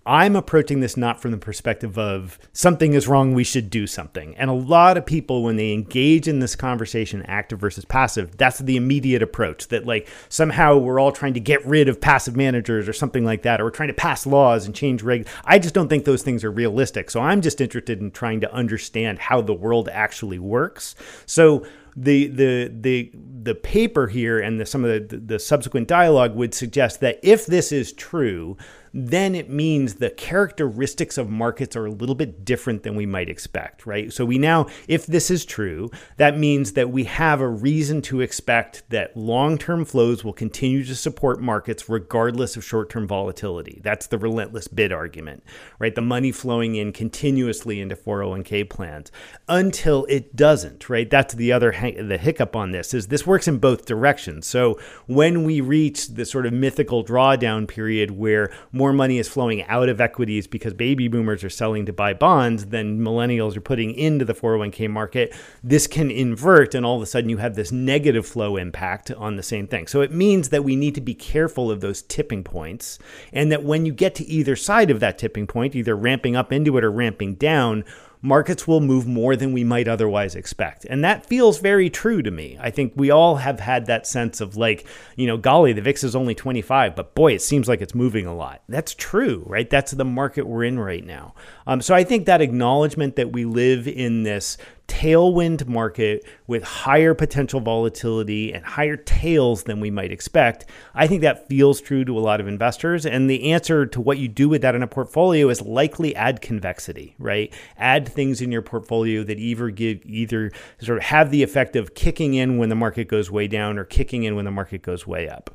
I'm 0.08 0.38
approaching 0.38 0.80
this 0.80 0.96
not 0.96 1.22
from 1.22 1.32
the 1.32 1.38
perspective 1.38 1.98
of 1.98 2.40
something 2.54 2.94
is 2.94 3.08
wrong, 3.08 3.34
we 3.34 3.44
should 3.44 3.70
do 3.70 3.86
something. 3.86 4.36
And 4.38 4.50
a 4.50 4.54
lot 4.54 4.98
of 4.98 5.06
people, 5.06 5.44
when 5.44 5.58
they 5.58 5.74
engage 5.74 6.30
in 6.30 6.40
this 6.40 6.56
conversation, 6.56 7.24
active 7.24 7.60
versus 7.60 7.84
passive, 7.84 8.38
that's 8.38 8.60
the 8.60 8.78
immediate 8.78 9.22
approach 9.22 9.68
that, 9.68 9.86
like, 9.86 10.08
somehow 10.30 10.78
we're 10.78 11.00
all 11.00 11.12
trying 11.12 11.34
to 11.34 11.42
get 11.42 11.66
rid 11.66 11.90
of 11.90 12.00
passive 12.00 12.38
managers 12.38 12.88
or 12.88 12.94
something 12.94 13.26
like 13.26 13.42
that, 13.44 13.60
or 13.60 13.66
we're 13.66 13.72
trying 13.72 13.90
to 13.90 13.94
pass 13.94 14.26
laws 14.26 14.66
and 14.66 14.74
change 14.74 15.04
regs. 15.04 15.28
I 15.44 15.60
just 15.60 15.74
don't 15.74 15.90
think 15.90 16.06
those 16.06 16.24
things 16.24 16.46
are 16.46 16.52
realistic. 16.52 17.12
So 17.12 17.20
I'm 17.20 17.42
just 17.42 17.60
interested 17.60 18.00
in 18.00 18.12
trying 18.12 18.40
to 18.42 18.54
understand 18.54 19.20
how 19.20 19.42
the 19.42 19.54
world 19.54 19.90
actually 19.90 20.40
works. 20.40 20.96
So, 21.26 21.66
the 21.98 22.28
the 22.28 22.72
the 22.80 23.12
the 23.48 23.56
paper 23.56 24.08
here 24.08 24.40
and 24.40 24.60
the, 24.60 24.66
some 24.66 24.84
of 24.84 25.10
the, 25.10 25.18
the 25.18 25.40
subsequent 25.40 25.88
dialogue 25.88 26.36
would 26.36 26.54
suggest 26.54 27.00
that 27.00 27.18
if 27.24 27.46
this 27.46 27.72
is 27.72 27.94
true, 27.94 28.58
then 28.94 29.36
it 29.36 29.50
means 29.50 29.96
the 29.96 30.10
characteristics 30.10 31.18
of 31.18 31.30
markets 31.30 31.76
are 31.76 31.86
a 31.86 31.92
little 31.92 32.16
bit 32.16 32.44
different 32.44 32.84
than 32.84 32.96
we 32.96 33.06
might 33.06 33.30
expect, 33.30 33.86
right? 33.86 34.12
So 34.12 34.26
we 34.26 34.38
now, 34.38 34.68
if 34.88 35.06
this 35.06 35.30
is 35.30 35.46
true, 35.46 35.90
that 36.18 36.38
means 36.38 36.74
that 36.74 36.90
we 36.90 37.04
have 37.04 37.40
a 37.40 37.48
reason 37.48 38.02
to 38.04 38.22
expect 38.22 38.90
that 38.90 39.16
long 39.16 39.58
term 39.58 39.86
flows 39.86 40.24
will 40.24 40.34
continue 40.34 40.84
to 40.84 40.96
support 40.96 41.42
markets 41.42 41.88
regardless 41.88 42.58
of 42.58 42.64
short 42.64 42.90
term 42.90 43.08
volatility. 43.08 43.82
That's 43.84 44.08
the 44.08 44.18
relentless 44.18 44.68
bid 44.68 44.92
argument, 44.92 45.44
right? 45.80 45.94
The 45.94 46.02
money 46.02 46.32
flowing 46.32 46.76
in 46.76 46.92
continuously 46.92 47.80
into 47.80 47.96
401k 47.96 48.70
plans 48.70 49.12
until 49.48 50.06
it 50.06 50.36
doesn't, 50.36 50.90
right? 50.90 51.10
That's 51.10 51.36
the 51.36 51.52
other 51.52 51.72
the 51.92 52.18
hiccup 52.18 52.56
on 52.56 52.72
this 52.72 52.94
is 52.94 53.08
this 53.08 53.26
works 53.26 53.48
in 53.48 53.58
both 53.58 53.86
directions. 53.86 54.48
So 54.48 54.80
when 55.06 55.44
we 55.44 55.62
reach 55.62 56.08
the 56.10 56.26
sort 56.26 56.46
of 56.46 56.54
mythical 56.54 57.04
drawdown 57.04 57.68
period 57.68 58.12
where 58.12 58.52
more 58.72 58.94
money 58.94 59.18
is 59.18 59.28
flowing 59.28 59.64
out 59.64 59.90
of 59.90 60.02
equities 60.02 60.48
because 60.48 60.74
baby 60.74 61.08
boomers 61.08 61.44
are 61.44 61.50
selling 61.50 61.86
to 61.86 61.94
buy 61.94 62.14
bonds 62.14 62.68
than 62.68 63.00
millennials 63.00 63.56
are 63.56 63.62
putting 63.62 63.94
into 63.94 64.26
the 64.26 64.34
401k 64.34 64.90
market, 64.90 65.36
this 65.64 65.88
can 65.88 66.12
invert 66.12 66.76
and 66.76 66.86
all 66.86 66.98
of 66.98 67.02
a 67.02 67.06
sudden 67.06 67.30
you 67.30 67.38
have 67.38 67.56
this 67.56 67.72
negative 67.72 68.26
flow 68.26 68.58
impact 68.58 69.12
on 69.12 69.36
the 69.36 69.44
same 69.44 69.68
thing. 69.68 69.88
So 69.88 70.02
it 70.02 70.12
means 70.12 70.50
that 70.50 70.64
we 70.64 70.76
need 70.76 70.96
to 70.96 71.02
be 71.02 71.14
careful 71.14 71.72
of 71.72 71.82
those 71.82 72.02
tipping 72.02 72.44
points 72.44 73.00
and 73.32 73.52
that 73.52 73.64
when 73.64 73.86
you 73.86 73.94
get 73.94 74.16
to 74.16 74.26
either 74.26 74.56
side 74.56 74.90
of 74.90 75.00
that 75.00 75.18
tipping 75.18 75.48
point, 75.48 75.76
either 75.76 75.96
ramping 75.96 76.36
up 76.36 76.52
into 76.52 76.78
it 76.78 76.84
or 76.84 76.92
ramping 76.92 77.36
down, 77.36 77.84
markets 78.22 78.68
will 78.68 78.82
move 78.82 79.08
more 79.08 79.36
than 79.36 79.54
we 79.54 79.64
might 79.64 79.88
otherwise 79.88 80.36
expect. 80.36 80.86
And 80.86 81.04
that 81.04 81.26
feels 81.26 81.60
very 81.60 81.90
true 81.90 82.22
to 82.22 82.32
me. 82.32 82.58
I 82.60 82.72
think 82.72 82.94
we 82.96 83.12
all 83.12 83.38
have 83.38 83.60
had 83.60 83.86
that 83.86 84.08
sense 84.08 84.42
of 84.42 84.58
like, 84.58 84.86
you 85.16 85.28
know, 85.28 85.38
golly, 85.38 85.74
the 85.74 85.82
VIX 85.82 86.04
is 86.04 86.16
only 86.16 86.36
25, 86.36 86.96
but 86.96 87.16
boy, 87.16 87.34
it 87.34 87.42
seems 87.42 87.68
like 87.68 87.82
it's 87.82 87.96
moving 87.96 88.26
a 88.26 88.36
lot. 88.36 88.62
That's 88.68 88.94
true, 88.94 89.44
right? 89.46 89.70
That's 89.70 89.92
the 89.92 90.06
market 90.06 90.48
we're 90.48 90.64
in 90.64 90.80
right 90.80 91.06
now. 91.06 91.34
Um, 91.68 91.82
so 91.82 91.94
I 91.94 92.04
think 92.04 92.26
that 92.26 92.42
acknowledgement 92.42 93.18
that 93.18 93.34
we 93.34 93.46
live 93.46 93.88
in 93.88 94.24
this 94.24 94.58
tailwind 94.88 95.68
market 95.68 96.26
with 96.48 96.64
higher 96.64 97.14
potential 97.14 97.60
volatility 97.60 98.54
and 98.54 98.66
higher 98.66 98.96
tails 98.96 99.64
than 99.64 99.82
we 99.82 99.92
might 99.92 100.12
expect. 100.12 100.66
I 100.96 101.08
think 101.08 101.22
that 101.22 101.48
feels 101.50 101.82
true 101.82 102.06
to 102.06 102.18
a 102.18 102.22
lot 102.22 102.40
of 102.40 102.48
investors. 102.48 103.06
And 103.06 103.30
the 103.30 103.52
answer 103.52 103.86
to 103.86 104.02
what 104.02 104.18
you 104.18 104.30
do 104.30 104.48
with 104.48 104.62
that 104.62 104.76
in 104.76 104.84
a 104.84 104.88
portfolio 104.88 105.50
is 105.50 105.62
likely 105.62 106.16
add 106.16 106.42
convexity, 106.42 107.16
right? 107.20 107.54
Add 107.78 108.08
things 108.08 108.42
in 108.42 108.52
your 108.52 108.62
portfolio 108.62 109.24
that 109.24 109.38
either 109.38 109.70
give 109.70 110.06
either 110.06 110.52
sort 110.80 111.00
of 111.00 111.04
have 111.04 111.32
the 111.32 111.44
effect 111.44 111.76
of 111.76 111.94
kicking 111.94 112.34
in 112.34 112.58
when 112.58 112.70
the 112.70 112.76
market 112.76 113.10
goes 113.10 113.30
way 113.30 113.48
down 113.48 113.78
or 113.78 113.84
kicking 113.84 114.24
in 114.24 114.36
when 114.36 114.46
the 114.46 114.52
market 114.52 114.82
goes 114.82 115.06
way 115.06 115.28
up. 115.28 115.52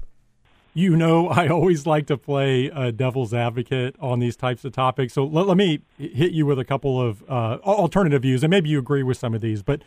You 0.75 0.97
know, 0.97 1.29
I 1.31 1.49
always 1.49 1.87
like 1.87 2.07
to 2.07 2.17
play 2.17 2.67
a 2.67 2.93
devil's 2.93 3.35
advocate 3.35 3.97
on 4.01 4.19
these 4.19 4.37
types 4.37 4.65
of 4.65 4.73
topics. 4.73 5.13
So 5.15 5.25
let, 5.25 5.47
let 5.47 5.57
me 5.57 5.81
hit 5.99 6.33
you 6.33 6.47
with 6.47 6.59
a 6.59 6.65
couple 6.65 7.01
of 7.01 7.23
uh, 7.29 7.59
alternative 7.63 8.23
views, 8.23 8.43
and 8.43 8.51
maybe 8.51 8.69
you 8.69 8.79
agree 8.79 9.03
with 9.03 9.19
some 9.19 9.35
of 9.35 9.41
these. 9.41 9.63
But 9.63 9.83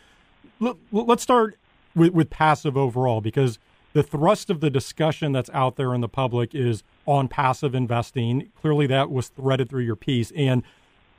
let, 0.60 0.76
let's 0.92 1.24
start 1.24 1.58
with, 1.96 2.14
with 2.14 2.30
passive 2.30 2.78
overall, 2.78 3.22
because 3.22 3.60
the 3.94 4.04
thrust 4.04 4.50
of 4.50 4.60
the 4.60 4.70
discussion 4.70 5.32
that's 5.32 5.50
out 5.54 5.78
there 5.78 5.94
in 5.94 6.02
the 6.02 6.10
public 6.10 6.54
is 6.54 6.84
on 7.06 7.28
passive 7.28 7.74
investing. 7.74 8.52
Clearly, 8.62 8.88
that 8.88 9.10
was 9.10 9.30
threaded 9.30 9.70
through 9.70 9.84
your 9.84 9.96
piece. 9.96 10.32
And 10.32 10.64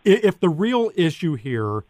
if 0.04 0.38
the 0.38 0.48
real 0.48 0.90
issue 0.94 1.34
here 1.34 1.84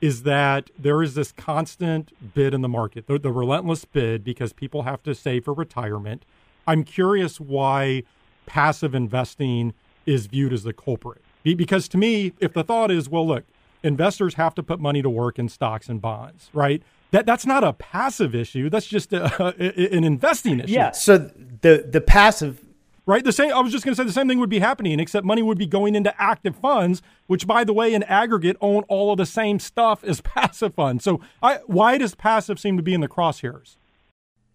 is 0.00 0.24
that 0.24 0.68
there 0.76 1.00
is 1.00 1.14
this 1.14 1.30
constant 1.30 2.34
bid 2.34 2.52
in 2.52 2.60
the 2.60 2.68
market, 2.68 3.06
the, 3.06 3.20
the 3.20 3.30
relentless 3.30 3.84
bid, 3.84 4.24
because 4.24 4.52
people 4.52 4.82
have 4.82 5.02
to 5.04 5.14
save 5.14 5.44
for 5.46 5.54
retirement– 5.54 6.24
I'm 6.66 6.84
curious 6.84 7.40
why 7.40 8.04
passive 8.46 8.94
investing 8.94 9.74
is 10.06 10.26
viewed 10.26 10.52
as 10.52 10.62
the 10.62 10.72
culprit. 10.72 11.22
Because 11.44 11.88
to 11.88 11.98
me, 11.98 12.32
if 12.38 12.52
the 12.52 12.62
thought 12.62 12.90
is, 12.90 13.08
well, 13.08 13.26
look, 13.26 13.44
investors 13.82 14.34
have 14.34 14.54
to 14.54 14.62
put 14.62 14.78
money 14.80 15.02
to 15.02 15.10
work 15.10 15.38
in 15.38 15.48
stocks 15.48 15.88
and 15.88 16.00
bonds, 16.00 16.50
right? 16.52 16.82
That 17.10 17.26
that's 17.26 17.44
not 17.44 17.64
a 17.64 17.72
passive 17.72 18.34
issue. 18.34 18.70
That's 18.70 18.86
just 18.86 19.12
a, 19.12 19.42
a, 19.42 19.96
an 19.96 20.04
investing 20.04 20.60
issue. 20.60 20.72
Yeah. 20.72 20.92
So 20.92 21.18
the 21.18 21.86
the 21.90 22.00
passive 22.00 22.64
right? 23.06 23.24
The 23.24 23.32
same. 23.32 23.52
I 23.52 23.60
was 23.60 23.72
just 23.72 23.84
going 23.84 23.94
to 23.94 24.00
say 24.00 24.06
the 24.06 24.12
same 24.12 24.28
thing 24.28 24.38
would 24.38 24.50
be 24.50 24.60
happening, 24.60 25.00
except 25.00 25.26
money 25.26 25.42
would 25.42 25.58
be 25.58 25.66
going 25.66 25.94
into 25.94 26.14
active 26.20 26.56
funds, 26.56 27.02
which, 27.26 27.46
by 27.46 27.64
the 27.64 27.72
way, 27.72 27.94
in 27.94 28.02
aggregate, 28.04 28.56
own 28.60 28.84
all 28.84 29.12
of 29.12 29.18
the 29.18 29.26
same 29.26 29.58
stuff 29.58 30.04
as 30.04 30.20
passive 30.22 30.74
funds. 30.74 31.04
So, 31.04 31.20
I, 31.42 31.58
why 31.66 31.98
does 31.98 32.14
passive 32.14 32.58
seem 32.58 32.76
to 32.76 32.82
be 32.82 32.94
in 32.94 33.00
the 33.00 33.08
crosshairs? 33.08 33.76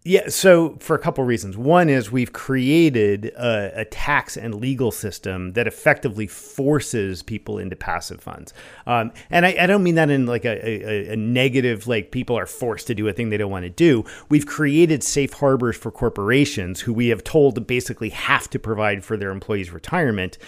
Yeah, 0.04 0.28
so 0.28 0.76
for 0.78 0.94
a 0.94 0.98
couple 0.98 1.24
reasons. 1.24 1.56
One 1.58 1.88
is 1.88 2.10
we've 2.10 2.32
created 2.32 3.26
a, 3.36 3.80
a, 3.80 3.84
tax 3.84 4.36
and 4.36 4.54
legal 4.54 4.92
system 4.92 5.54
that 5.54 5.66
effectively 5.66 6.28
forces 6.28 7.24
people 7.24 7.58
into 7.58 7.74
passive 7.74 8.20
funds, 8.20 8.54
um, 8.86 9.12
and 9.28 9.44
I, 9.44 9.56
I, 9.60 9.66
don't 9.66 9.82
mean 9.82 9.96
that 9.96 10.08
in 10.08 10.24
like 10.24 10.44
a, 10.44 10.66
a, 10.66 11.12
a, 11.12 11.16
negative, 11.16 11.88
like 11.88 12.12
people 12.12 12.38
are 12.38 12.46
forced 12.46 12.86
to 12.86 12.94
do 12.94 13.08
a 13.08 13.12
thing 13.12 13.28
they 13.28 13.36
don't 13.36 13.50
want 13.50 13.64
to 13.64 13.70
do. 13.70 14.04
We've 14.28 14.46
created 14.46 15.02
safe 15.02 15.32
harbors 15.32 15.76
for 15.76 15.90
corporations 15.90 16.80
who 16.80 16.92
we 16.92 17.08
have 17.08 17.24
told 17.24 17.66
basically 17.66 18.10
have 18.10 18.48
to 18.50 18.58
provide 18.58 19.04
for 19.04 19.16
their 19.16 19.30
employees' 19.30 19.72
retirement, 19.72 20.38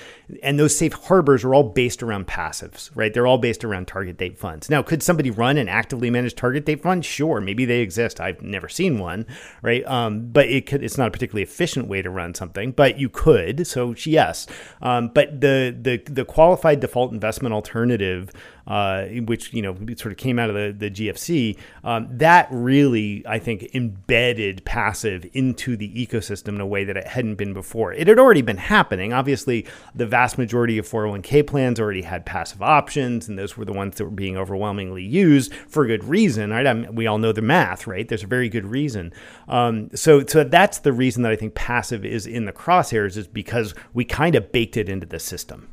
and 0.43 0.59
those 0.59 0.77
safe 0.77 0.93
harbors 0.93 1.45
are 1.45 1.55
all 1.55 1.65
based 1.65 2.03
around 2.03 2.27
passives, 2.27 2.91
right? 2.95 3.13
They're 3.13 3.27
all 3.27 3.39
based 3.39 3.65
around 3.65 3.89
target 3.89 4.17
date 4.17 4.39
funds. 4.39 4.71
Now, 4.71 4.83
could 4.83 5.03
somebody 5.03 5.31
run 5.31 5.57
an 5.57 5.69
actively 5.69 6.11
managed 6.11 6.37
target 6.37 6.65
date 6.67 6.83
fund? 6.83 7.05
Sure, 7.05 7.41
maybe 7.41 7.65
they 7.65 7.81
exist. 7.81 8.21
I've 8.21 8.43
never 8.43 8.69
seen 8.69 8.99
one 8.99 9.27
right? 9.63 9.85
Um, 9.87 10.31
but 10.31 10.49
it 10.49 10.67
could, 10.67 10.83
it's 10.83 10.99
not 10.99 11.09
a 11.09 11.11
particularly 11.11 11.43
efficient 11.43 11.89
way 11.89 12.03
to 12.03 12.11
run 12.11 12.35
something, 12.35 12.73
but 12.73 12.99
you 12.99 13.09
could. 13.09 13.67
So 13.67 13.95
yes, 14.05 14.47
um, 14.83 15.09
but 15.09 15.41
the 15.41 15.77
the 15.81 15.99
the 16.11 16.25
qualified 16.25 16.81
default 16.81 17.13
investment 17.13 17.55
alternative 17.55 18.31
uh, 18.67 19.07
which 19.07 19.53
you 19.53 19.63
know 19.63 19.77
sort 19.97 20.13
of 20.13 20.17
came 20.17 20.39
out 20.39 20.51
of 20.51 20.57
the, 20.57 20.75
the 20.77 20.91
GFC, 20.91 21.57
um, 21.85 22.09
that 22.11 22.49
really 22.51 23.25
I 23.27 23.39
think 23.39 23.75
embedded 23.75 24.65
passive 24.65 25.27
into 25.33 25.77
the 25.77 26.07
ecosystem 26.07 26.49
in 26.49 26.61
a 26.61 26.67
way 26.67 26.85
that 26.85 26.97
it 26.97 27.07
hadn't 27.07 27.37
been 27.37 27.53
before. 27.53 27.93
It 27.93 28.07
had 28.07 28.19
already 28.19 28.43
been 28.43 28.57
happening. 28.57 29.13
Obviously, 29.13 29.67
the 29.95 30.07
vast 30.07 30.39
majority 30.39 30.79
of 30.79 30.89
401k 30.89 31.47
plans 31.47 31.81
already 31.81 32.03
had 32.03 32.27
passive 32.27 32.63
options, 32.63 33.29
and 33.29 33.39
those 33.39 33.57
were 33.57 33.65
the 33.65 33.73
ones 33.73 33.97
that 33.97 34.05
were 34.05 34.11
being 34.11 34.37
overwhelmingly 34.37 35.05
used 35.05 35.55
for 35.55 35.87
good 35.87 36.05
reason. 36.05 36.51
Right? 36.51 36.67
I 36.67 36.73
mean, 36.73 36.95
we 36.95 37.07
all 37.07 37.19
know 37.19 37.33
the 37.33 37.43
math, 37.43 37.87
right? 37.87 38.07
There's 38.07 38.25
a 38.25 38.29
very 38.29 38.49
good 38.49 38.67
reason. 38.67 39.13
Um, 39.49 39.91
so, 39.95 40.25
so 40.27 40.45
that's 40.45 40.79
the 40.79 40.93
reason 40.93 41.23
that 41.23 41.33
I 41.33 41.37
think 41.37 41.55
passive 41.55 42.05
is 42.05 42.27
in 42.27 42.45
the 42.45 42.53
crosshairs 42.53 43.17
is 43.17 43.27
because 43.27 43.75
we 43.93 44.05
kind 44.05 44.35
of 44.35 44.53
baked 44.53 44.77
it 44.77 44.89
into 44.89 45.07
the 45.07 45.19
system. 45.19 45.69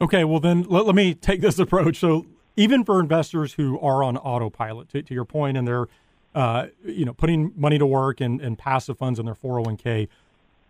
Okay, 0.00 0.24
well 0.24 0.40
then 0.40 0.62
let, 0.64 0.86
let 0.86 0.94
me 0.94 1.14
take 1.14 1.40
this 1.40 1.58
approach. 1.58 1.98
So 1.98 2.26
even 2.56 2.84
for 2.84 3.00
investors 3.00 3.54
who 3.54 3.78
are 3.80 4.02
on 4.02 4.16
autopilot, 4.16 4.88
to, 4.90 5.02
to 5.02 5.14
your 5.14 5.24
point, 5.24 5.56
and 5.56 5.66
they're 5.66 5.86
uh, 6.34 6.66
you 6.84 7.04
know 7.04 7.14
putting 7.14 7.52
money 7.56 7.78
to 7.78 7.86
work 7.86 8.20
and, 8.20 8.40
and 8.40 8.58
passive 8.58 8.98
funds 8.98 9.18
in 9.18 9.26
their 9.26 9.34
401k, 9.34 10.08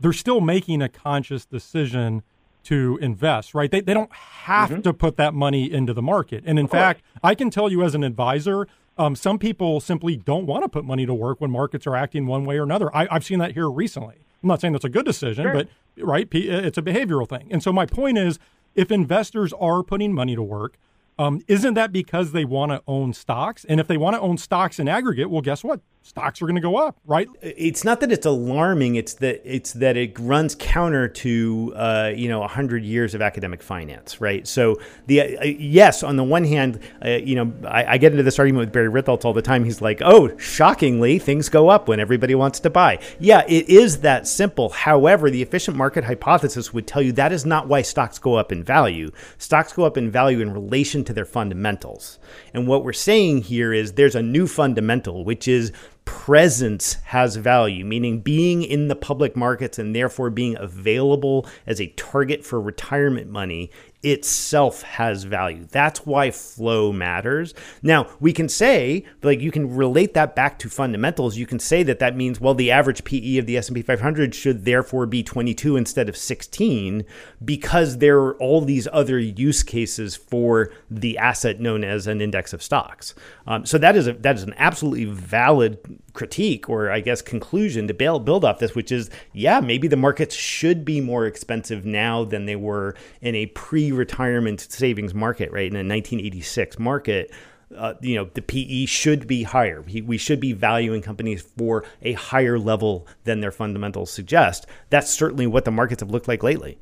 they're 0.01 0.13
still 0.13 0.41
making 0.41 0.83
a 0.83 0.89
conscious 0.89 1.45
decision 1.45 2.23
to 2.65 2.99
invest, 3.01 3.55
right? 3.55 3.71
They, 3.71 3.81
they 3.81 3.95
don't 3.95 4.13
have 4.13 4.69
mm-hmm. 4.69 4.83
to 4.83 4.93
put 4.93 5.17
that 5.17 5.33
money 5.33 5.73
into 5.73 5.95
the 5.95 6.03
market. 6.03 6.45
And 6.47 6.59
in 6.59 6.69
fact, 6.69 7.03
I 7.23 7.35
can 7.35 7.51
tell 7.51 7.71
you 7.71 7.83
as 7.83 7.95
an 7.95 8.05
advisor, 8.05 8.69
um, 8.99 9.17
some 9.17 9.39
people 9.39 9.81
simply 9.81 10.17
don't 10.17 10.45
want 10.45 10.65
to 10.65 10.69
put 10.69 10.85
money 10.85 11.07
to 11.07 11.15
work 11.15 11.41
when 11.41 11.51
markets 11.51 11.87
are 11.87 11.97
acting 11.97 12.27
one 12.27 12.45
way 12.45 12.59
or 12.59 12.65
another. 12.65 12.95
I, 12.95 13.07
have 13.11 13.25
seen 13.25 13.39
that 13.39 13.53
here 13.53 13.71
recently. 13.71 14.17
I'm 14.43 14.49
not 14.49 14.61
saying 14.61 14.73
that's 14.73 14.85
a 14.85 14.91
good 14.91 15.07
decision, 15.07 15.45
sure. 15.45 15.55
but 15.55 15.69
right, 15.97 16.29
it's 16.31 16.77
a 16.79 16.83
behavioral 16.83 17.29
thing. 17.29 17.49
And 17.51 17.63
so 17.63 17.73
my 17.73 17.87
point 17.87 18.19
is, 18.19 18.39
if 18.79 18.93
investors 18.93 19.53
are 19.55 19.83
putting 19.83 20.13
money 20.13 20.37
to 20.37 20.43
work, 20.43 20.79
um, 21.19 21.43
isn't 21.49 21.75
that 21.75 21.91
because 21.91 22.31
they 22.31 22.45
want 22.45 22.71
to 22.71 22.81
own 22.87 23.13
stocks? 23.13 23.65
And 23.65 23.81
if 23.81 23.89
they 23.89 23.97
want 23.97 24.15
to 24.15 24.21
own 24.21 24.39
stocks 24.39 24.79
in 24.79 24.87
aggregate, 24.87 25.31
well, 25.31 25.43
guess 25.43 25.65
what? 25.65 25.81
Stocks 26.09 26.41
are 26.41 26.47
going 26.47 26.55
to 26.55 26.63
go 26.63 26.77
up, 26.77 26.97
right? 27.05 27.29
It's 27.43 27.85
not 27.85 28.01
that 28.01 28.11
it's 28.11 28.25
alarming; 28.25 28.97
it's 28.97 29.13
that 29.17 29.43
it's 29.45 29.75
that 29.75 29.99
it 29.99 30.19
runs 30.19 30.55
counter 30.55 31.07
to 31.07 31.75
uh, 31.77 32.13
you 32.17 32.31
know 32.31 32.47
hundred 32.47 32.83
years 32.83 33.15
of 33.15 33.21
academic 33.21 33.63
finance, 33.63 34.19
right? 34.19 34.49
So 34.49 34.81
the 35.05 35.37
uh, 35.37 35.45
yes, 35.45 36.03
on 36.03 36.17
the 36.17 36.25
one 36.25 36.45
hand, 36.45 36.81
uh, 37.05 37.11
you 37.11 37.35
know, 37.35 37.53
I, 37.69 37.85
I, 37.85 37.99
get 37.99 38.13
into 38.13 38.23
this 38.23 38.39
argument 38.39 38.61
with 38.61 38.73
Barry 38.73 38.89
Ritholtz 38.89 39.27
all 39.27 39.35
the 39.35 39.43
time. 39.43 39.65
He's 39.65 39.83
like, 39.83 40.01
"Oh, 40.03 40.35
shockingly, 40.39 41.19
things 41.19 41.51
go 41.51 41.69
up 41.69 41.89
when 41.89 42.01
everybody 42.01 42.35
wants 42.35 42.59
to 42.61 42.71
buy." 42.71 43.01
Yeah, 43.21 43.45
it 43.47 43.69
is 43.69 43.99
that 43.99 44.27
simple. 44.27 44.71
However, 44.71 45.29
the 45.29 45.43
efficient 45.43 45.77
market 45.77 46.05
hypothesis 46.05 46.73
would 46.73 46.87
tell 46.87 47.03
you 47.03 47.13
that 47.13 47.33
is 47.33 47.45
not 47.45 47.69
why 47.69 47.83
stocks 47.83 48.19
go 48.19 48.37
up 48.37 48.51
in 48.51 48.65
value. 48.65 49.11
Stocks 49.37 49.75
go 49.75 49.85
up 49.85 49.99
in 49.99 50.11
value 50.11 50.41
in 50.41 50.55
relation 50.55 51.05
to 51.05 51.13
their 51.13 51.27
fundamentals. 51.27 52.19
And 52.55 52.67
what 52.67 52.83
we're 52.83 52.95
saying 52.95 53.43
here 53.43 53.75
is 53.75 53.93
there's 53.93 54.15
a 54.15 54.23
new 54.23 54.47
fundamental, 54.47 55.23
which 55.23 55.47
is 55.47 55.71
presence 56.09 56.95
has 57.05 57.37
value, 57.37 57.85
meaning 57.85 58.21
being 58.21 58.63
in 58.63 58.89
the 58.89 58.97
public 58.97 59.37
markets 59.37 59.79
and 59.79 59.95
therefore 59.95 60.31
being 60.31 60.57
available 60.59 61.47
as 61.67 61.83
a 61.83 61.89
target 61.89 62.43
for 62.47 62.59
retirement 62.59 63.29
money 63.29 63.71
itself 64.03 64.83
has 64.83 65.25
value. 65.25 65.67
That's 65.71 66.07
why 66.07 66.31
flow 66.31 66.93
matters. 66.93 67.53
Now, 67.83 68.09
we 68.21 68.33
can 68.33 68.49
say 68.49 69.05
like 69.23 69.41
you 69.41 69.51
can 69.51 69.75
relate 69.75 70.15
that 70.15 70.37
back 70.37 70.59
to 70.61 70.69
fundamentals. 70.69 71.37
You 71.37 71.47
can 71.47 71.59
say 71.59 71.83
that 71.83 71.99
that 71.99 72.17
means 72.17 72.41
well 72.41 72.55
the 72.55 72.71
average 72.71 73.03
PE 73.05 73.39
of 73.39 73.47
the 73.47 73.57
S&P 73.57 73.83
500 73.83 74.35
should 74.35 74.65
therefore 74.65 75.07
be 75.07 75.23
22 75.23 75.77
instead 75.77 76.09
of 76.09 76.17
16 76.17 77.05
because 77.45 77.99
there 77.99 78.19
are 78.19 78.37
all 78.37 78.61
these 78.61 78.87
other 78.93 79.19
use 79.19 79.63
cases 79.65 80.15
for 80.15 80.73
the 80.89 81.19
asset 81.19 81.61
known 81.61 81.83
as 81.83 82.07
an 82.07 82.21
index 82.21 82.53
of 82.53 82.63
stocks. 82.63 83.15
Um, 83.47 83.67
so 83.67 83.79
that 83.79 83.97
is 83.97 84.07
a, 84.07 84.13
that 84.15 84.37
is 84.37 84.45
an 84.45 84.55
absolutely 84.59 85.07
valid 85.07 86.01
critique 86.19 86.69
or 86.69 86.91
I 86.91 87.01
guess 87.01 87.23
conclusion 87.23 87.87
to 87.87 87.95
build 87.95 88.25
build 88.25 88.45
off 88.45 88.59
this, 88.59 88.75
which 88.75 88.91
is 88.91 89.09
yeah, 89.33 89.61
maybe 89.61 89.87
the 89.87 89.97
markets 89.97 90.35
should 90.35 90.85
be 90.85 91.01
more 91.01 91.27
expensive 91.27 91.87
now 91.87 92.25
than 92.25 92.45
they 92.45 92.57
were 92.57 92.97
in 93.23 93.37
a 93.37 93.47
pre-retirement 93.47 94.61
savings 94.61 95.15
market, 95.15 95.53
right? 95.53 95.67
In 95.67 95.77
a 95.77 95.87
1986 95.87 96.79
market. 96.79 97.33
Uh, 97.77 97.93
you 98.01 98.15
know 98.15 98.31
the 98.33 98.41
PE 98.41 98.87
should 98.87 99.27
be 99.27 99.43
higher. 99.43 99.83
We 99.83 100.17
should 100.17 100.41
be 100.41 100.55
valuing 100.55 101.03
companies 101.03 101.43
for 101.43 101.85
a 102.01 102.15
higher 102.15 102.59
level 102.59 103.07
than 103.25 103.41
their 103.41 103.53
fundamentals 103.53 104.11
suggest. 104.11 104.67
That's 104.89 105.11
certainly 105.11 105.47
what 105.47 105.67
the 105.67 105.71
markets 105.71 106.01
have 106.01 106.11
looked 106.11 106.29
like 106.29 106.43
lately 106.43 106.79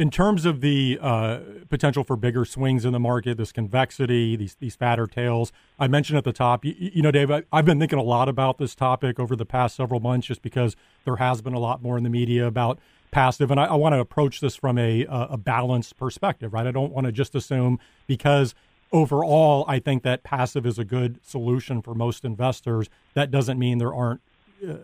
in 0.00 0.10
terms 0.10 0.46
of 0.46 0.62
the 0.62 0.98
uh, 1.02 1.40
potential 1.68 2.02
for 2.02 2.16
bigger 2.16 2.46
swings 2.46 2.86
in 2.86 2.92
the 2.94 2.98
market, 2.98 3.36
this 3.36 3.52
convexity, 3.52 4.34
these 4.34 4.54
these 4.54 4.74
fatter 4.74 5.06
tails, 5.06 5.52
I 5.78 5.88
mentioned 5.88 6.16
at 6.16 6.24
the 6.24 6.32
top. 6.32 6.64
You, 6.64 6.74
you 6.78 7.02
know, 7.02 7.10
Dave, 7.10 7.30
I, 7.30 7.42
have 7.52 7.66
been 7.66 7.78
thinking 7.78 7.98
a 7.98 8.02
lot 8.02 8.26
about 8.26 8.56
this 8.56 8.74
topic 8.74 9.20
over 9.20 9.36
the 9.36 9.44
past 9.44 9.76
several 9.76 10.00
months, 10.00 10.26
just 10.26 10.40
because 10.40 10.74
there 11.04 11.16
has 11.16 11.42
been 11.42 11.52
a 11.52 11.58
lot 11.58 11.82
more 11.82 11.98
in 11.98 12.04
the 12.04 12.08
media 12.08 12.46
about 12.46 12.78
passive, 13.10 13.50
and 13.50 13.60
I, 13.60 13.66
I 13.66 13.74
want 13.74 13.92
to 13.92 14.00
approach 14.00 14.40
this 14.40 14.56
from 14.56 14.78
a 14.78 15.04
a 15.10 15.36
balanced 15.36 15.98
perspective, 15.98 16.54
right? 16.54 16.66
I 16.66 16.70
don't 16.70 16.92
want 16.92 17.04
to 17.04 17.12
just 17.12 17.34
assume 17.34 17.78
because 18.06 18.54
overall, 18.92 19.66
I 19.68 19.80
think 19.80 20.02
that 20.04 20.22
passive 20.22 20.64
is 20.64 20.78
a 20.78 20.84
good 20.84 21.20
solution 21.22 21.82
for 21.82 21.94
most 21.94 22.24
investors. 22.24 22.88
That 23.12 23.30
doesn't 23.30 23.58
mean 23.58 23.76
there 23.76 23.94
aren't 23.94 24.22
uh, 24.66 24.76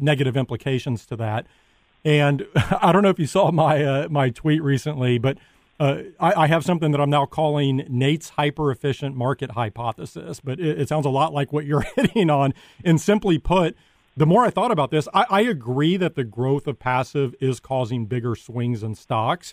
negative 0.00 0.36
implications 0.36 1.06
to 1.06 1.16
that. 1.16 1.46
And 2.04 2.46
I 2.54 2.92
don't 2.92 3.02
know 3.02 3.10
if 3.10 3.18
you 3.18 3.26
saw 3.26 3.50
my 3.50 3.82
uh, 3.84 4.08
my 4.08 4.30
tweet 4.30 4.62
recently, 4.62 5.18
but 5.18 5.38
uh, 5.80 6.02
I, 6.20 6.44
I, 6.44 6.46
have 6.46 6.64
something 6.64 6.92
that 6.92 7.00
I'm 7.00 7.10
now 7.10 7.26
calling 7.26 7.84
Nate's 7.88 8.30
hyper 8.30 8.70
efficient 8.70 9.16
market 9.16 9.52
hypothesis. 9.52 10.40
But 10.40 10.60
it, 10.60 10.80
it, 10.82 10.88
sounds 10.88 11.04
a 11.04 11.10
lot 11.10 11.32
like 11.32 11.52
what 11.52 11.64
you're 11.66 11.84
hitting 11.96 12.30
on. 12.30 12.54
And 12.84 13.00
simply 13.00 13.38
put, 13.38 13.76
the 14.16 14.26
more 14.26 14.44
I 14.44 14.50
thought 14.50 14.70
about 14.70 14.90
this, 14.90 15.08
I, 15.12 15.26
I 15.28 15.40
agree 15.40 15.96
that 15.96 16.14
the 16.14 16.24
growth 16.24 16.66
of 16.68 16.78
passive 16.78 17.34
is 17.40 17.58
causing 17.58 18.06
bigger 18.06 18.36
swings 18.36 18.82
in 18.82 18.94
stocks. 18.94 19.52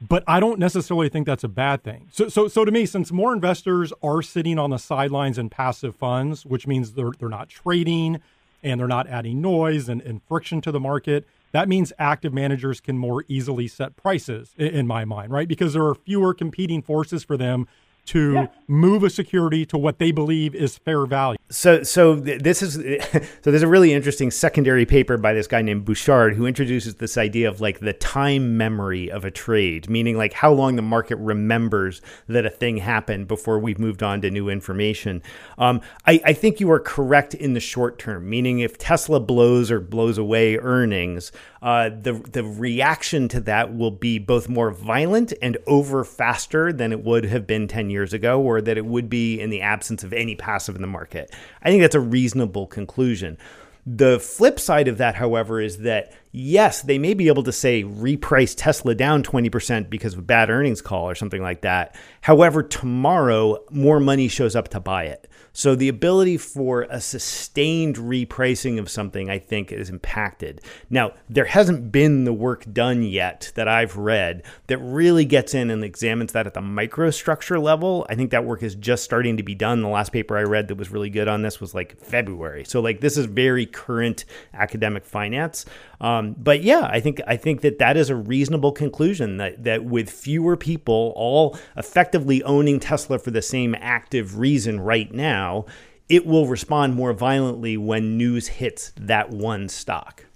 But 0.00 0.24
I 0.26 0.40
don't 0.40 0.58
necessarily 0.58 1.08
think 1.08 1.26
that's 1.26 1.44
a 1.44 1.48
bad 1.48 1.84
thing. 1.84 2.08
So, 2.10 2.28
so, 2.28 2.48
so 2.48 2.64
to 2.64 2.72
me, 2.72 2.86
since 2.86 3.12
more 3.12 3.32
investors 3.32 3.92
are 4.02 4.20
sitting 4.20 4.58
on 4.58 4.70
the 4.70 4.78
sidelines 4.78 5.38
in 5.38 5.48
passive 5.48 5.94
funds, 5.94 6.44
which 6.44 6.66
means 6.66 6.94
they're 6.94 7.12
they're 7.18 7.28
not 7.28 7.48
trading 7.48 8.20
and 8.64 8.80
they're 8.80 8.88
not 8.88 9.06
adding 9.06 9.40
noise 9.40 9.88
and, 9.88 10.00
and 10.02 10.20
friction 10.24 10.60
to 10.62 10.72
the 10.72 10.80
market, 10.80 11.24
that 11.52 11.68
means 11.68 11.92
active 11.98 12.32
managers 12.32 12.80
can 12.80 12.98
more 12.98 13.24
easily 13.28 13.68
set 13.68 13.96
prices 13.96 14.54
in 14.58 14.86
my 14.86 15.04
mind, 15.04 15.30
right? 15.30 15.46
Because 15.46 15.74
there 15.74 15.86
are 15.86 15.94
fewer 15.94 16.34
competing 16.34 16.82
forces 16.82 17.22
for 17.22 17.36
them 17.36 17.66
to 18.06 18.32
yeah. 18.32 18.46
move 18.66 19.04
a 19.04 19.10
security 19.10 19.64
to 19.66 19.78
what 19.78 19.98
they 19.98 20.10
believe 20.10 20.54
is 20.54 20.76
fair 20.78 21.06
value. 21.06 21.38
So, 21.52 21.82
so 21.82 22.14
this 22.14 22.62
is 22.62 22.74
so. 23.42 23.50
There's 23.50 23.62
a 23.62 23.68
really 23.68 23.92
interesting 23.92 24.30
secondary 24.30 24.86
paper 24.86 25.18
by 25.18 25.34
this 25.34 25.46
guy 25.46 25.60
named 25.60 25.84
Bouchaud 25.84 26.34
who 26.34 26.46
introduces 26.46 26.94
this 26.94 27.18
idea 27.18 27.46
of 27.48 27.60
like 27.60 27.80
the 27.80 27.92
time 27.92 28.56
memory 28.56 29.10
of 29.10 29.26
a 29.26 29.30
trade, 29.30 29.90
meaning 29.90 30.16
like 30.16 30.32
how 30.32 30.50
long 30.50 30.76
the 30.76 30.82
market 30.82 31.16
remembers 31.16 32.00
that 32.26 32.46
a 32.46 32.50
thing 32.50 32.78
happened 32.78 33.28
before 33.28 33.58
we've 33.58 33.78
moved 33.78 34.02
on 34.02 34.22
to 34.22 34.30
new 34.30 34.48
information. 34.48 35.22
Um, 35.58 35.82
I, 36.06 36.22
I 36.24 36.32
think 36.32 36.58
you 36.58 36.70
are 36.70 36.80
correct 36.80 37.34
in 37.34 37.52
the 37.52 37.60
short 37.60 37.98
term, 37.98 38.30
meaning 38.30 38.60
if 38.60 38.78
Tesla 38.78 39.20
blows 39.20 39.70
or 39.70 39.78
blows 39.78 40.16
away 40.16 40.56
earnings, 40.56 41.32
uh, 41.60 41.90
the 41.90 42.14
the 42.32 42.42
reaction 42.42 43.28
to 43.28 43.40
that 43.40 43.76
will 43.76 43.90
be 43.90 44.18
both 44.18 44.48
more 44.48 44.70
violent 44.70 45.34
and 45.42 45.58
over 45.66 46.02
faster 46.02 46.72
than 46.72 46.92
it 46.92 47.04
would 47.04 47.24
have 47.24 47.46
been 47.46 47.68
ten 47.68 47.90
years 47.90 48.14
ago, 48.14 48.40
or 48.40 48.62
that 48.62 48.78
it 48.78 48.86
would 48.86 49.10
be 49.10 49.38
in 49.38 49.50
the 49.50 49.60
absence 49.60 50.02
of 50.02 50.14
any 50.14 50.34
passive 50.34 50.74
in 50.74 50.80
the 50.80 50.88
market. 50.88 51.30
I 51.62 51.70
think 51.70 51.82
that's 51.82 51.94
a 51.94 52.00
reasonable 52.00 52.66
conclusion. 52.66 53.38
The 53.84 54.20
flip 54.20 54.60
side 54.60 54.86
of 54.86 54.98
that, 54.98 55.16
however, 55.16 55.60
is 55.60 55.78
that 55.78 56.12
yes, 56.32 56.82
they 56.82 56.98
may 56.98 57.14
be 57.14 57.28
able 57.28 57.42
to 57.42 57.52
say 57.52 57.84
reprice 57.84 58.54
Tesla 58.56 58.94
down 58.94 59.22
20% 59.22 59.90
because 59.90 60.14
of 60.14 60.20
a 60.20 60.22
bad 60.22 60.50
earnings 60.50 60.80
call 60.80 61.08
or 61.08 61.14
something 61.14 61.42
like 61.42 61.60
that. 61.60 61.94
However, 62.22 62.62
tomorrow 62.62 63.58
more 63.70 64.00
money 64.00 64.28
shows 64.28 64.56
up 64.56 64.68
to 64.68 64.80
buy 64.80 65.04
it. 65.04 65.28
So 65.54 65.74
the 65.74 65.88
ability 65.88 66.38
for 66.38 66.86
a 66.88 66.98
sustained 66.98 67.96
repricing 67.96 68.78
of 68.78 68.88
something, 68.88 69.28
I 69.28 69.38
think, 69.38 69.70
is 69.70 69.90
impacted. 69.90 70.62
Now, 70.88 71.12
there 71.28 71.44
hasn't 71.44 71.92
been 71.92 72.24
the 72.24 72.32
work 72.32 72.64
done 72.72 73.02
yet 73.02 73.52
that 73.54 73.68
I've 73.68 73.98
read 73.98 74.44
that 74.68 74.78
really 74.78 75.26
gets 75.26 75.52
in 75.52 75.70
and 75.70 75.84
examines 75.84 76.32
that 76.32 76.46
at 76.46 76.54
the 76.54 76.60
microstructure 76.60 77.62
level. 77.62 78.06
I 78.08 78.14
think 78.14 78.30
that 78.30 78.46
work 78.46 78.62
is 78.62 78.74
just 78.74 79.04
starting 79.04 79.36
to 79.36 79.42
be 79.42 79.54
done. 79.54 79.82
The 79.82 79.88
last 79.88 80.10
paper 80.10 80.38
I 80.38 80.44
read 80.44 80.68
that 80.68 80.78
was 80.78 80.90
really 80.90 81.10
good 81.10 81.28
on 81.28 81.42
this 81.42 81.60
was 81.60 81.74
like 81.74 82.00
February. 82.00 82.64
So 82.64 82.80
like 82.80 83.00
this 83.00 83.18
is 83.18 83.26
very 83.26 83.66
current 83.72 84.24
academic 84.54 85.04
finance. 85.04 85.64
Um, 86.00 86.34
but 86.38 86.62
yeah, 86.62 86.88
I 86.90 87.00
think 87.00 87.20
I 87.26 87.36
think 87.36 87.60
that 87.62 87.78
that 87.78 87.96
is 87.96 88.10
a 88.10 88.16
reasonable 88.16 88.72
conclusion 88.72 89.36
that 89.38 89.64
that 89.64 89.84
with 89.84 90.10
fewer 90.10 90.56
people 90.56 91.12
all 91.16 91.58
effectively 91.76 92.42
owning 92.44 92.80
Tesla 92.80 93.18
for 93.18 93.30
the 93.30 93.42
same 93.42 93.74
active 93.78 94.38
reason 94.38 94.80
right 94.80 95.12
now, 95.12 95.66
it 96.08 96.26
will 96.26 96.46
respond 96.46 96.94
more 96.94 97.12
violently 97.12 97.76
when 97.76 98.16
news 98.16 98.48
hits 98.48 98.92
that 98.96 99.30
one 99.30 99.68
stock. 99.68 100.26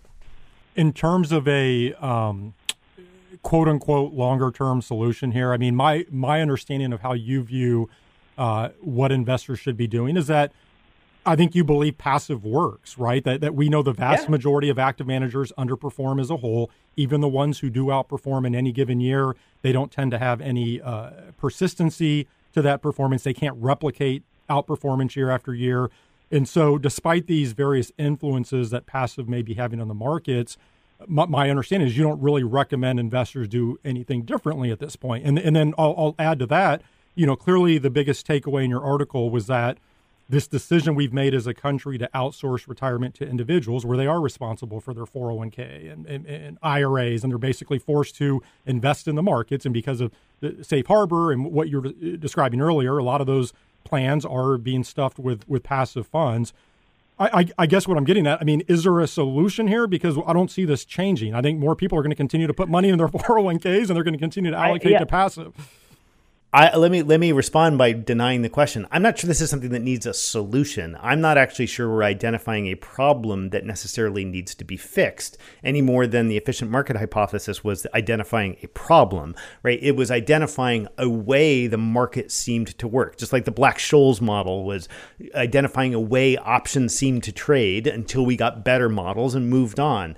In 0.74 0.92
terms 0.92 1.32
of 1.32 1.48
a 1.48 1.92
um, 1.94 2.54
quote 3.42 3.68
unquote 3.68 4.12
longer 4.12 4.50
term 4.50 4.80
solution 4.82 5.32
here, 5.32 5.52
I 5.52 5.56
mean 5.56 5.74
my 5.76 6.06
my 6.10 6.40
understanding 6.40 6.92
of 6.92 7.00
how 7.00 7.12
you 7.12 7.42
view 7.42 7.88
uh, 8.38 8.70
what 8.80 9.12
investors 9.12 9.58
should 9.58 9.76
be 9.76 9.86
doing 9.86 10.16
is 10.16 10.26
that 10.26 10.52
I 11.26 11.34
think 11.34 11.54
you 11.54 11.64
believe 11.64 11.98
passive 11.98 12.44
works, 12.44 12.96
right? 12.96 13.22
That, 13.24 13.40
that 13.40 13.54
we 13.54 13.68
know 13.68 13.82
the 13.82 13.92
vast 13.92 14.24
yeah. 14.24 14.30
majority 14.30 14.68
of 14.68 14.78
active 14.78 15.06
managers 15.06 15.52
underperform 15.58 16.20
as 16.20 16.30
a 16.30 16.36
whole. 16.36 16.70
Even 16.96 17.20
the 17.20 17.28
ones 17.28 17.58
who 17.58 17.68
do 17.68 17.86
outperform 17.86 18.46
in 18.46 18.54
any 18.54 18.70
given 18.70 19.00
year, 19.00 19.34
they 19.62 19.72
don't 19.72 19.90
tend 19.90 20.12
to 20.12 20.18
have 20.18 20.40
any 20.40 20.80
uh, 20.80 21.10
persistency 21.36 22.28
to 22.52 22.62
that 22.62 22.80
performance. 22.80 23.24
They 23.24 23.34
can't 23.34 23.56
replicate 23.56 24.22
outperformance 24.48 25.16
year 25.16 25.30
after 25.30 25.52
year. 25.52 25.90
And 26.30 26.48
so, 26.48 26.78
despite 26.78 27.26
these 27.26 27.52
various 27.52 27.92
influences 27.98 28.70
that 28.70 28.86
passive 28.86 29.28
may 29.28 29.42
be 29.42 29.54
having 29.54 29.80
on 29.80 29.88
the 29.88 29.94
markets, 29.94 30.56
my, 31.06 31.26
my 31.26 31.50
understanding 31.50 31.88
is 31.88 31.96
you 31.96 32.04
don't 32.04 32.20
really 32.20 32.44
recommend 32.44 32.98
investors 32.98 33.48
do 33.48 33.78
anything 33.84 34.22
differently 34.22 34.70
at 34.70 34.78
this 34.78 34.96
point. 34.96 35.24
And, 35.24 35.38
and 35.38 35.54
then 35.54 35.74
I'll, 35.76 35.94
I'll 35.96 36.14
add 36.18 36.38
to 36.40 36.46
that, 36.46 36.82
you 37.14 37.26
know, 37.26 37.36
clearly 37.36 37.78
the 37.78 37.90
biggest 37.90 38.26
takeaway 38.26 38.64
in 38.64 38.70
your 38.70 38.82
article 38.82 39.30
was 39.30 39.46
that 39.46 39.78
this 40.28 40.48
decision 40.48 40.94
we've 40.94 41.12
made 41.12 41.34
as 41.34 41.46
a 41.46 41.54
country 41.54 41.98
to 41.98 42.10
outsource 42.14 42.66
retirement 42.66 43.14
to 43.14 43.26
individuals 43.26 43.86
where 43.86 43.96
they 43.96 44.06
are 44.06 44.20
responsible 44.20 44.80
for 44.80 44.92
their 44.92 45.04
401k 45.04 45.92
and, 45.92 46.06
and, 46.06 46.26
and, 46.26 46.58
IRAs, 46.62 47.22
and 47.22 47.30
they're 47.30 47.38
basically 47.38 47.78
forced 47.78 48.16
to 48.16 48.42
invest 48.64 49.06
in 49.06 49.14
the 49.14 49.22
markets. 49.22 49.64
And 49.64 49.72
because 49.72 50.00
of 50.00 50.12
the 50.40 50.64
safe 50.64 50.86
harbor 50.86 51.30
and 51.30 51.52
what 51.52 51.68
you're 51.68 51.86
uh, 51.86 51.92
describing 52.18 52.60
earlier, 52.60 52.98
a 52.98 53.04
lot 53.04 53.20
of 53.20 53.26
those 53.26 53.52
plans 53.84 54.24
are 54.24 54.58
being 54.58 54.82
stuffed 54.82 55.18
with, 55.18 55.48
with 55.48 55.62
passive 55.62 56.08
funds. 56.08 56.52
I, 57.18 57.28
I, 57.32 57.46
I 57.60 57.66
guess 57.66 57.86
what 57.86 57.96
I'm 57.96 58.04
getting 58.04 58.26
at, 58.26 58.40
I 58.40 58.44
mean, 58.44 58.62
is 58.66 58.82
there 58.82 58.98
a 58.98 59.06
solution 59.06 59.68
here? 59.68 59.86
Because 59.86 60.18
I 60.26 60.32
don't 60.32 60.50
see 60.50 60.64
this 60.64 60.84
changing. 60.84 61.34
I 61.34 61.40
think 61.40 61.60
more 61.60 61.76
people 61.76 61.96
are 61.98 62.02
going 62.02 62.10
to 62.10 62.16
continue 62.16 62.48
to 62.48 62.54
put 62.54 62.68
money 62.68 62.88
in 62.88 62.98
their 62.98 63.08
401ks 63.08 63.88
and 63.88 63.96
they're 63.96 64.02
going 64.02 64.12
to 64.12 64.18
continue 64.18 64.50
to 64.50 64.56
allocate 64.56 64.88
I, 64.88 64.90
yeah. 64.90 64.98
to 64.98 65.06
passive. 65.06 65.54
I, 66.56 66.74
let 66.74 66.90
me 66.90 67.02
let 67.02 67.20
me 67.20 67.32
respond 67.32 67.76
by 67.76 67.92
denying 67.92 68.40
the 68.40 68.48
question. 68.48 68.86
I'm 68.90 69.02
not 69.02 69.18
sure 69.18 69.28
this 69.28 69.42
is 69.42 69.50
something 69.50 69.72
that 69.72 69.82
needs 69.82 70.06
a 70.06 70.14
solution. 70.14 70.96
I'm 71.02 71.20
not 71.20 71.36
actually 71.36 71.66
sure 71.66 71.86
we're 71.86 72.02
identifying 72.02 72.68
a 72.68 72.76
problem 72.76 73.50
that 73.50 73.66
necessarily 73.66 74.24
needs 74.24 74.54
to 74.54 74.64
be 74.64 74.78
fixed 74.78 75.36
any 75.62 75.82
more 75.82 76.06
than 76.06 76.28
the 76.28 76.38
efficient 76.38 76.70
market 76.70 76.96
hypothesis 76.96 77.62
was 77.62 77.86
identifying 77.92 78.56
a 78.62 78.68
problem, 78.68 79.34
right? 79.62 79.78
It 79.82 79.96
was 79.96 80.10
identifying 80.10 80.88
a 80.96 81.10
way 81.10 81.66
the 81.66 81.76
market 81.76 82.32
seemed 82.32 82.68
to 82.78 82.88
work, 82.88 83.18
just 83.18 83.34
like 83.34 83.44
the 83.44 83.50
Black-Scholes 83.50 84.22
model 84.22 84.64
was 84.64 84.88
identifying 85.34 85.92
a 85.92 86.00
way 86.00 86.38
options 86.38 86.96
seemed 86.96 87.22
to 87.24 87.32
trade 87.32 87.86
until 87.86 88.24
we 88.24 88.34
got 88.34 88.64
better 88.64 88.88
models 88.88 89.34
and 89.34 89.50
moved 89.50 89.78
on. 89.78 90.16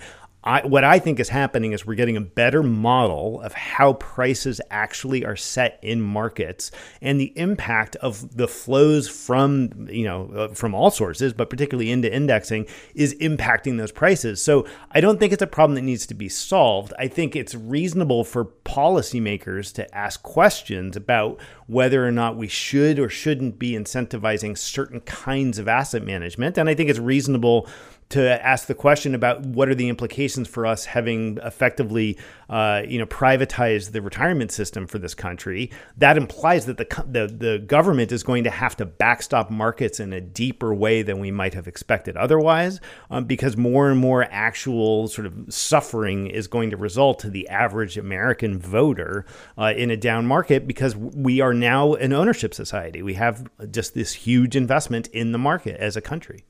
I, 0.49 0.65
what 0.65 0.83
I 0.83 0.99
think 0.99 1.21
is 1.21 1.29
happening 1.29 1.73
is 1.73 1.85
we're 1.85 1.95
getting 1.95 2.17
a 2.17 2.23
better 2.23 2.63
model 2.63 3.43
of 3.43 3.53
how 3.53 3.93
prices 3.93 4.63
actually 4.71 5.23
are 5.23 5.37
set 5.37 5.79
in 5.83 6.01
markets 6.01 6.71
and 7.03 7.21
the 7.21 7.39
impact 7.39 7.97
of 7.97 8.35
the 8.35 8.49
flows 8.49 9.11
from 9.11 9.89
you 9.91 10.05
know 10.05 10.31
uh, 10.35 10.49
from 10.55 10.75
all 10.75 10.91
sources, 10.91 11.35
but 11.35 11.51
particularly 11.51 11.91
into 11.91 12.11
indexing, 12.11 12.67
is 12.95 13.15
impacting 13.17 13.77
those 13.77 13.93
prices. 13.93 14.43
So 14.43 14.67
I 14.91 15.03
don't 15.03 15.21
think 15.21 15.35
it's 15.35 15.43
a 15.43 15.47
problem 15.47 15.75
that 15.75 15.83
needs 15.83 16.07
to 16.07 16.15
be 16.15 16.31
solved. 16.31 16.95
I 16.99 17.09
think 17.09 17.37
it's 17.37 17.55
reasonable 17.55 18.25
for 18.25 18.47
policymakers 18.47 19.71
to 19.75 19.95
ask 19.95 20.23
questions 20.23 20.97
about 20.97 21.39
whether 21.67 22.07
or 22.07 22.11
not 22.11 22.37
we 22.37 22.49
should 22.49 22.99
or 22.99 23.11
shouldn't 23.11 23.59
be 23.59 23.73
incentivizing 23.73 24.57
certain 24.57 25.01
kinds 25.03 25.59
of 25.59 25.69
asset 25.69 26.03
management. 26.03 26.57
And 26.57 26.71
I 26.71 26.75
think 26.75 26.89
it's 26.89 26.99
reasonable 26.99 27.69
to 28.11 28.47
ask 28.47 28.67
the 28.67 28.75
question 28.75 29.15
about 29.15 29.45
what 29.45 29.69
are 29.69 29.75
the 29.75 29.89
implications 29.89 30.49
for 30.49 30.65
us 30.65 30.87
having 30.87 31.39
effectively, 31.45 32.19
uh, 32.49 32.83
you 32.89 32.99
know, 32.99 33.07
privatized 33.07 33.93
the 33.93 34.01
retirement 34.01 34.51
system 34.51 34.87
for 34.87 34.99
this 34.99 35.15
country. 35.15 35.71
That 35.99 36.17
implies 36.17 36.67
that 36.67 36.79
the, 36.79 36.87
the 37.07 37.27
the 37.27 37.59
government 37.59 38.11
is 38.11 38.23
going 38.23 38.45
to 38.45 38.51
have 38.51 38.77
to 38.77 38.87
backstop 38.87 39.51
markets 39.51 40.01
in 40.01 40.13
a 40.13 40.21
deeper 40.21 40.75
way 40.75 41.03
than 41.03 41.19
we 41.19 41.31
might 41.31 41.55
have 41.55 41.69
expected 41.69 42.17
otherwise, 42.17 42.81
um, 43.11 43.25
because 43.25 43.57
more 43.57 43.91
and 43.91 44.01
more 44.01 44.27
actual 44.31 45.09
sort 45.09 45.27
of 45.27 45.35
suffering 45.53 46.29
is 46.29 46.47
going 46.47 46.71
to 46.71 46.77
result 46.77 47.19
to 47.21 47.31
the 47.31 47.49
average 47.49 47.99
American 47.99 48.59
voter 48.59 49.27
uh, 49.59 49.75
in 49.77 49.91
a 49.91 49.97
down 49.97 50.25
market 50.25 50.67
because 50.67 50.97
we 50.97 51.41
are 51.41 51.53
now 51.53 51.95
an 51.95 52.13
ownership 52.13 52.55
society. 52.55 53.03
We 53.03 53.15
have 53.15 53.49
just 53.71 53.93
this 53.95 54.15
huge 54.15 54.57
investment 54.57 55.09
in 55.09 55.33
the 55.33 55.39
market 55.39 55.79
as 55.79 55.97
a 55.97 56.01
country. 56.01 56.45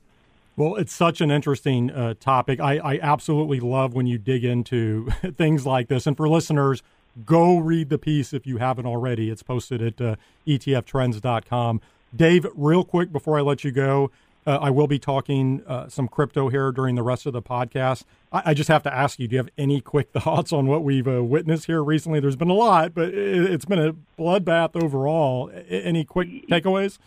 Well, 0.59 0.75
it's 0.75 0.93
such 0.93 1.21
an 1.21 1.31
interesting 1.31 1.89
uh, 1.93 2.15
topic. 2.19 2.59
I, 2.59 2.79
I 2.79 2.99
absolutely 3.01 3.61
love 3.61 3.95
when 3.95 4.09
you 4.09 4.19
dig 4.19 4.45
into 4.45 5.09
things 5.37 5.65
like 5.65 5.87
this. 5.87 6.05
And 6.05 6.17
for 6.17 6.29
listeners, 6.29 6.83
go 7.25 7.59
read 7.59 7.91
the 7.91 7.99
piece 7.99 8.33
if 8.33 8.45
you 8.45 8.57
haven't 8.57 8.85
already. 8.85 9.31
It's 9.31 9.45
posted 9.45 9.81
at 9.81 10.01
uh, 10.01 10.17
etftrends.com. 10.49 11.81
Dave, 12.15 12.45
real 12.57 12.83
quick 12.83 13.13
before 13.13 13.39
I 13.39 13.43
let 13.43 13.63
you 13.63 13.71
go, 13.71 14.11
uh, 14.49 14.59
I 14.61 14.71
will 14.71 14.89
be 14.89 14.99
talking 14.99 15.63
uh, 15.65 15.89
some 15.89 16.09
crypto 16.09 16.49
here 16.49 16.73
during 16.73 16.97
the 16.97 17.05
rest 17.05 17.25
of 17.27 17.35
the 17.35 17.43
podcast. 17.43 18.03
I, 18.33 18.43
I, 18.47 18.55
just 18.55 18.69
have 18.69 18.83
to 18.83 18.93
ask 18.93 19.21
you: 19.21 19.29
Do 19.29 19.35
you 19.35 19.39
have 19.39 19.51
any 19.57 19.81
quick 19.81 20.11
thoughts 20.15 20.53
on 20.53 20.67
what 20.67 20.83
we've 20.83 21.07
uh, 21.07 21.23
witnessed 21.23 21.67
here 21.67 21.85
recently? 21.85 22.19
There's 22.19 22.35
been 22.35 22.51
a 22.51 22.55
lot, 22.55 22.95
but 22.95 23.11
it, 23.11 23.49
has 23.49 23.65
been 23.65 23.79
a 23.79 23.95
bloodbath 24.19 24.83
overall. 24.83 25.53
Any 25.69 26.05
quick 26.05 26.49
takeaways? 26.49 26.99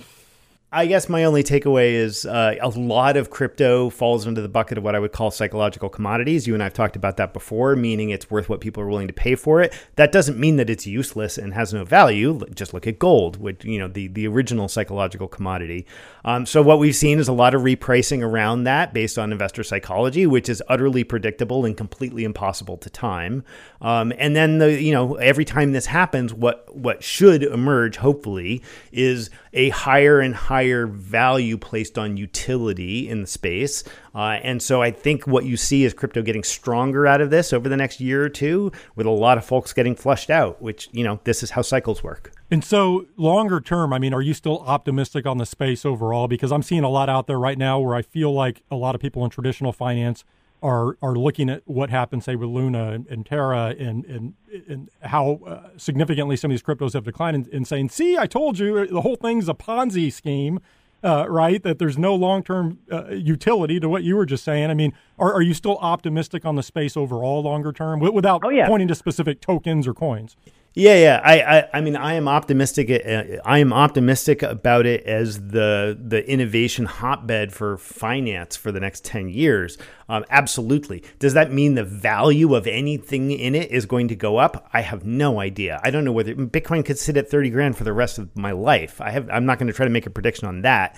I 0.74 0.86
guess 0.86 1.10
my 1.10 1.26
only 1.26 1.44
takeaway 1.44 1.92
is 1.92 2.26
uh, 2.26 2.56
a 2.62 2.70
lot 2.70 3.18
of 3.18 3.30
crypto 3.30 3.90
falls 3.90 4.26
into 4.26 4.42
the 4.42 4.48
bucket 4.48 4.78
of 4.78 4.86
what 4.86 4.96
I 4.96 5.00
would 5.00 5.12
call 5.12 5.30
psychological 5.30 5.90
commodities. 5.90 6.48
You 6.48 6.54
and 6.54 6.64
I 6.64 6.68
have 6.68 6.74
talked 6.74 6.96
about 6.96 7.18
that 7.18 7.34
before, 7.34 7.76
meaning 7.76 8.10
it's 8.10 8.32
worth 8.32 8.48
what 8.48 8.62
people 8.62 8.82
are 8.82 8.88
willing 8.88 9.10
to 9.10 9.14
pay 9.14 9.36
for 9.36 9.62
it. 9.62 9.74
That 9.98 10.14
doesn't 10.14 10.40
mean 10.40 10.56
that 10.56 10.70
it's 10.70 10.88
useless 10.88 11.38
and 11.38 11.54
has 11.54 11.74
no 11.74 11.84
value. 11.84 12.40
Just 12.56 12.74
look 12.74 12.88
at 12.88 13.00
gold, 13.00 13.36
which 13.36 13.66
you 13.66 13.80
know 13.80 13.90
the 13.90 14.08
the 14.08 14.26
original 14.28 14.70
psychological 14.70 15.28
commodity. 15.28 15.86
Um, 16.24 16.46
so 16.46 16.62
what 16.62 16.80
we've 16.80 16.96
seen 16.96 17.20
is 17.20 17.28
a 17.28 17.34
lot 17.34 17.54
of 17.54 17.64
repricing 17.64 18.24
around 18.24 18.64
that 18.64 18.94
based 18.94 19.20
on 19.20 19.34
investor 19.34 19.64
psychology, 19.64 20.26
which 20.26 20.48
is 20.48 20.64
utterly 20.70 21.04
predictable 21.04 21.66
and 21.66 21.76
completely 21.76 22.24
impossible 22.24 22.78
to 22.78 22.90
time. 22.90 23.44
Um, 23.82 24.14
and 24.18 24.38
then 24.38 24.60
the 24.60 24.82
you 24.82 24.94
know 24.94 25.16
every 25.16 25.44
time 25.44 25.74
this 25.74 25.88
happens, 25.88 26.34
what 26.34 26.74
what 26.74 27.04
should 27.04 27.44
emerge 27.44 27.98
hopefully 27.98 28.64
is 28.94 29.30
a 29.54 29.70
higher 29.70 30.20
and 30.20 30.36
higher 30.36 30.88
value 30.88 31.58
placed 31.58 31.98
on 31.98 32.18
utility 32.18 33.10
in 33.10 33.22
the 33.22 33.28
space. 33.28 33.84
Uh, 34.16 34.40
and 34.44 34.62
so 34.62 34.82
I 34.82 34.92
think 34.92 35.28
what 35.28 35.46
you 35.46 35.58
see 35.58 35.84
is 35.84 35.94
crypto 35.94 36.22
getting 36.22 36.44
stronger 36.44 37.08
out 37.08 37.22
of 37.22 37.30
this 37.30 37.54
over 37.54 37.68
the 37.70 37.78
next 37.78 38.00
year 38.00 38.24
or 38.24 38.30
two, 38.30 38.72
with 38.96 39.06
a 39.06 39.12
lot 39.12 39.38
of 39.38 39.46
folks 39.46 39.74
getting 39.74 39.96
flushed 39.96 40.30
out, 40.30 40.62
which, 40.62 40.90
you 40.92 41.04
know, 41.04 41.20
this 41.24 41.44
is 41.44 41.52
how 41.52 41.62
cycles 41.62 42.04
work. 42.04 42.32
And 42.50 42.64
so, 42.64 43.06
longer 43.16 43.62
term, 43.62 43.94
I 43.94 44.00
mean, 44.00 44.14
are 44.14 44.22
you 44.22 44.34
still 44.34 44.60
optimistic 44.62 45.26
on 45.26 45.38
the 45.38 45.46
space 45.46 45.86
overall? 45.86 46.28
Because 46.28 46.52
I'm 46.52 46.64
seeing 46.64 46.84
a 46.84 46.90
lot 46.90 47.10
out 47.10 47.28
there 47.28 47.40
right 47.40 47.58
now 47.58 47.80
where 47.80 47.96
I 47.96 48.02
feel 48.02 48.34
like 48.34 48.62
a 48.70 48.76
lot 48.76 48.96
of 48.96 49.02
people 49.02 49.24
in 49.24 49.30
traditional 49.30 49.72
finance 49.72 50.26
are 50.62 50.98
are 51.02 51.16
looking 51.16 51.50
at 51.50 51.64
what 51.66 51.90
happened, 51.90 52.24
say, 52.24 52.36
with 52.36 52.50
Luna 52.50 52.92
and, 52.92 53.08
and 53.08 53.26
Terra, 53.26 53.76
and 53.78 54.06
and 54.06 54.34
and 54.68 54.90
how 55.02 55.40
uh, 55.46 55.70
significantly 55.78 56.36
some 56.36 56.52
of 56.52 56.54
these 56.54 56.64
cryptos 56.64 56.94
have 56.94 57.04
declined, 57.04 57.36
and, 57.36 57.48
and, 57.48 57.68
saying, 57.68 57.90
"See, 57.90 58.18
I 58.18 58.28
told 58.28 58.60
you, 58.60 58.86
the 58.88 59.02
whole 59.02 59.16
thing's 59.16 59.50
a 59.50 59.54
Ponzi 59.54 60.12
scheme." 60.12 60.60
Uh, 61.04 61.26
right, 61.28 61.64
that 61.64 61.80
there's 61.80 61.98
no 61.98 62.14
long 62.14 62.44
term 62.44 62.78
uh, 62.92 63.08
utility 63.08 63.80
to 63.80 63.90
what 63.90 64.04
you 64.04 64.16
were 64.16 64.26
just 64.26 64.44
saying. 64.44 64.70
I 64.70 64.76
mean, 64.76 64.94
are, 65.18 65.34
are 65.34 65.42
you 65.42 65.56
still 65.56 65.80
optimistic 65.80 66.46
on 66.46 66.56
the 66.56 66.62
space 66.62 66.96
overall, 66.96 67.42
longer 67.42 67.72
term, 67.72 68.00
without 68.00 68.42
oh, 68.44 68.50
yeah. 68.50 68.68
pointing 68.68 68.88
to 68.88 68.94
specific 68.94 69.42
tokens 69.42 69.88
or 69.88 69.96
coins? 69.96 70.36
Yeah, 70.74 70.96
yeah. 70.96 71.22
I, 71.22 71.42
I, 71.42 71.70
I 71.74 71.82
mean, 71.82 71.98
I 71.98 72.14
am 72.14 72.30
optimistic. 72.30 72.90
Uh, 72.90 73.42
I 73.44 73.60
am 73.60 73.74
optimistic 73.74 74.42
about 74.42 74.86
it 74.86 75.04
as 75.04 75.50
the 75.50 76.00
the 76.02 76.26
innovation 76.30 76.86
hotbed 76.86 77.52
for 77.52 77.78
finance 77.78 78.56
for 78.56 78.72
the 78.72 78.80
next 78.80 79.04
ten 79.04 79.28
years. 79.28 79.78
Um, 80.08 80.24
absolutely. 80.30 81.04
Does 81.20 81.34
that 81.34 81.52
mean 81.52 81.76
the 81.76 81.84
value 81.84 82.56
of 82.56 82.68
anything 82.68 83.32
in 83.32 83.54
it 83.54 83.70
is 83.70 83.86
going 83.86 84.08
to 84.10 84.16
go 84.16 84.38
up? 84.38 84.70
I 84.72 84.80
have 84.80 85.04
no 85.04 85.42
idea. 85.42 85.82
I 85.84 85.92
don't 85.92 86.06
know 86.06 86.14
whether 86.14 86.34
Bitcoin 86.36 86.86
could 86.86 86.98
sit 86.98 87.18
at 87.18 87.30
thirty 87.30 87.50
grand 87.50 87.76
for 87.76 87.84
the 87.84 87.92
rest 87.92 88.18
of 88.18 88.34
my 88.38 88.54
life. 88.54 89.02
I 89.02 89.10
have. 89.12 89.30
I'm 89.30 89.46
not 89.46 89.60
going 89.60 89.68
to 89.68 89.74
try 89.74 89.86
to 89.86 89.92
make 89.92 90.06
a 90.06 90.10
prediction 90.10 90.48
on 90.48 90.62
that. 90.62 90.98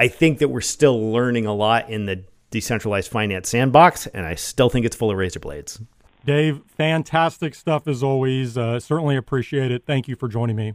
I 0.00 0.08
think 0.08 0.40
that 0.40 0.48
we're 0.48 0.62
still 0.62 1.12
learning 1.12 1.46
a 1.46 1.54
lot 1.54 1.88
in 1.88 2.06
the 2.06 2.24
decentralized 2.50 3.08
finance 3.08 3.50
sandbox, 3.50 4.08
and 4.08 4.26
I 4.26 4.34
still 4.34 4.68
think 4.68 4.84
it's 4.84 4.96
full 4.96 5.12
of 5.12 5.16
razor 5.16 5.38
blades. 5.38 5.80
Dave, 6.24 6.62
fantastic 6.66 7.54
stuff 7.54 7.88
as 7.88 8.02
always. 8.02 8.56
Uh, 8.56 8.78
certainly 8.78 9.16
appreciate 9.16 9.70
it. 9.70 9.84
Thank 9.86 10.08
you 10.08 10.16
for 10.16 10.28
joining 10.28 10.56
me. 10.56 10.74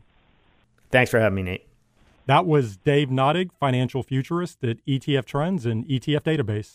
Thanks 0.91 1.11
for 1.11 1.19
having 1.19 1.35
me, 1.35 1.43
Nate. 1.43 1.67
That 2.25 2.45
was 2.45 2.75
Dave 2.75 3.07
Nadig, 3.07 3.51
financial 3.57 4.03
futurist 4.03 4.61
at 4.63 4.85
ETF 4.85 5.25
Trends 5.25 5.65
and 5.65 5.87
ETF 5.87 6.21
Database. 6.21 6.65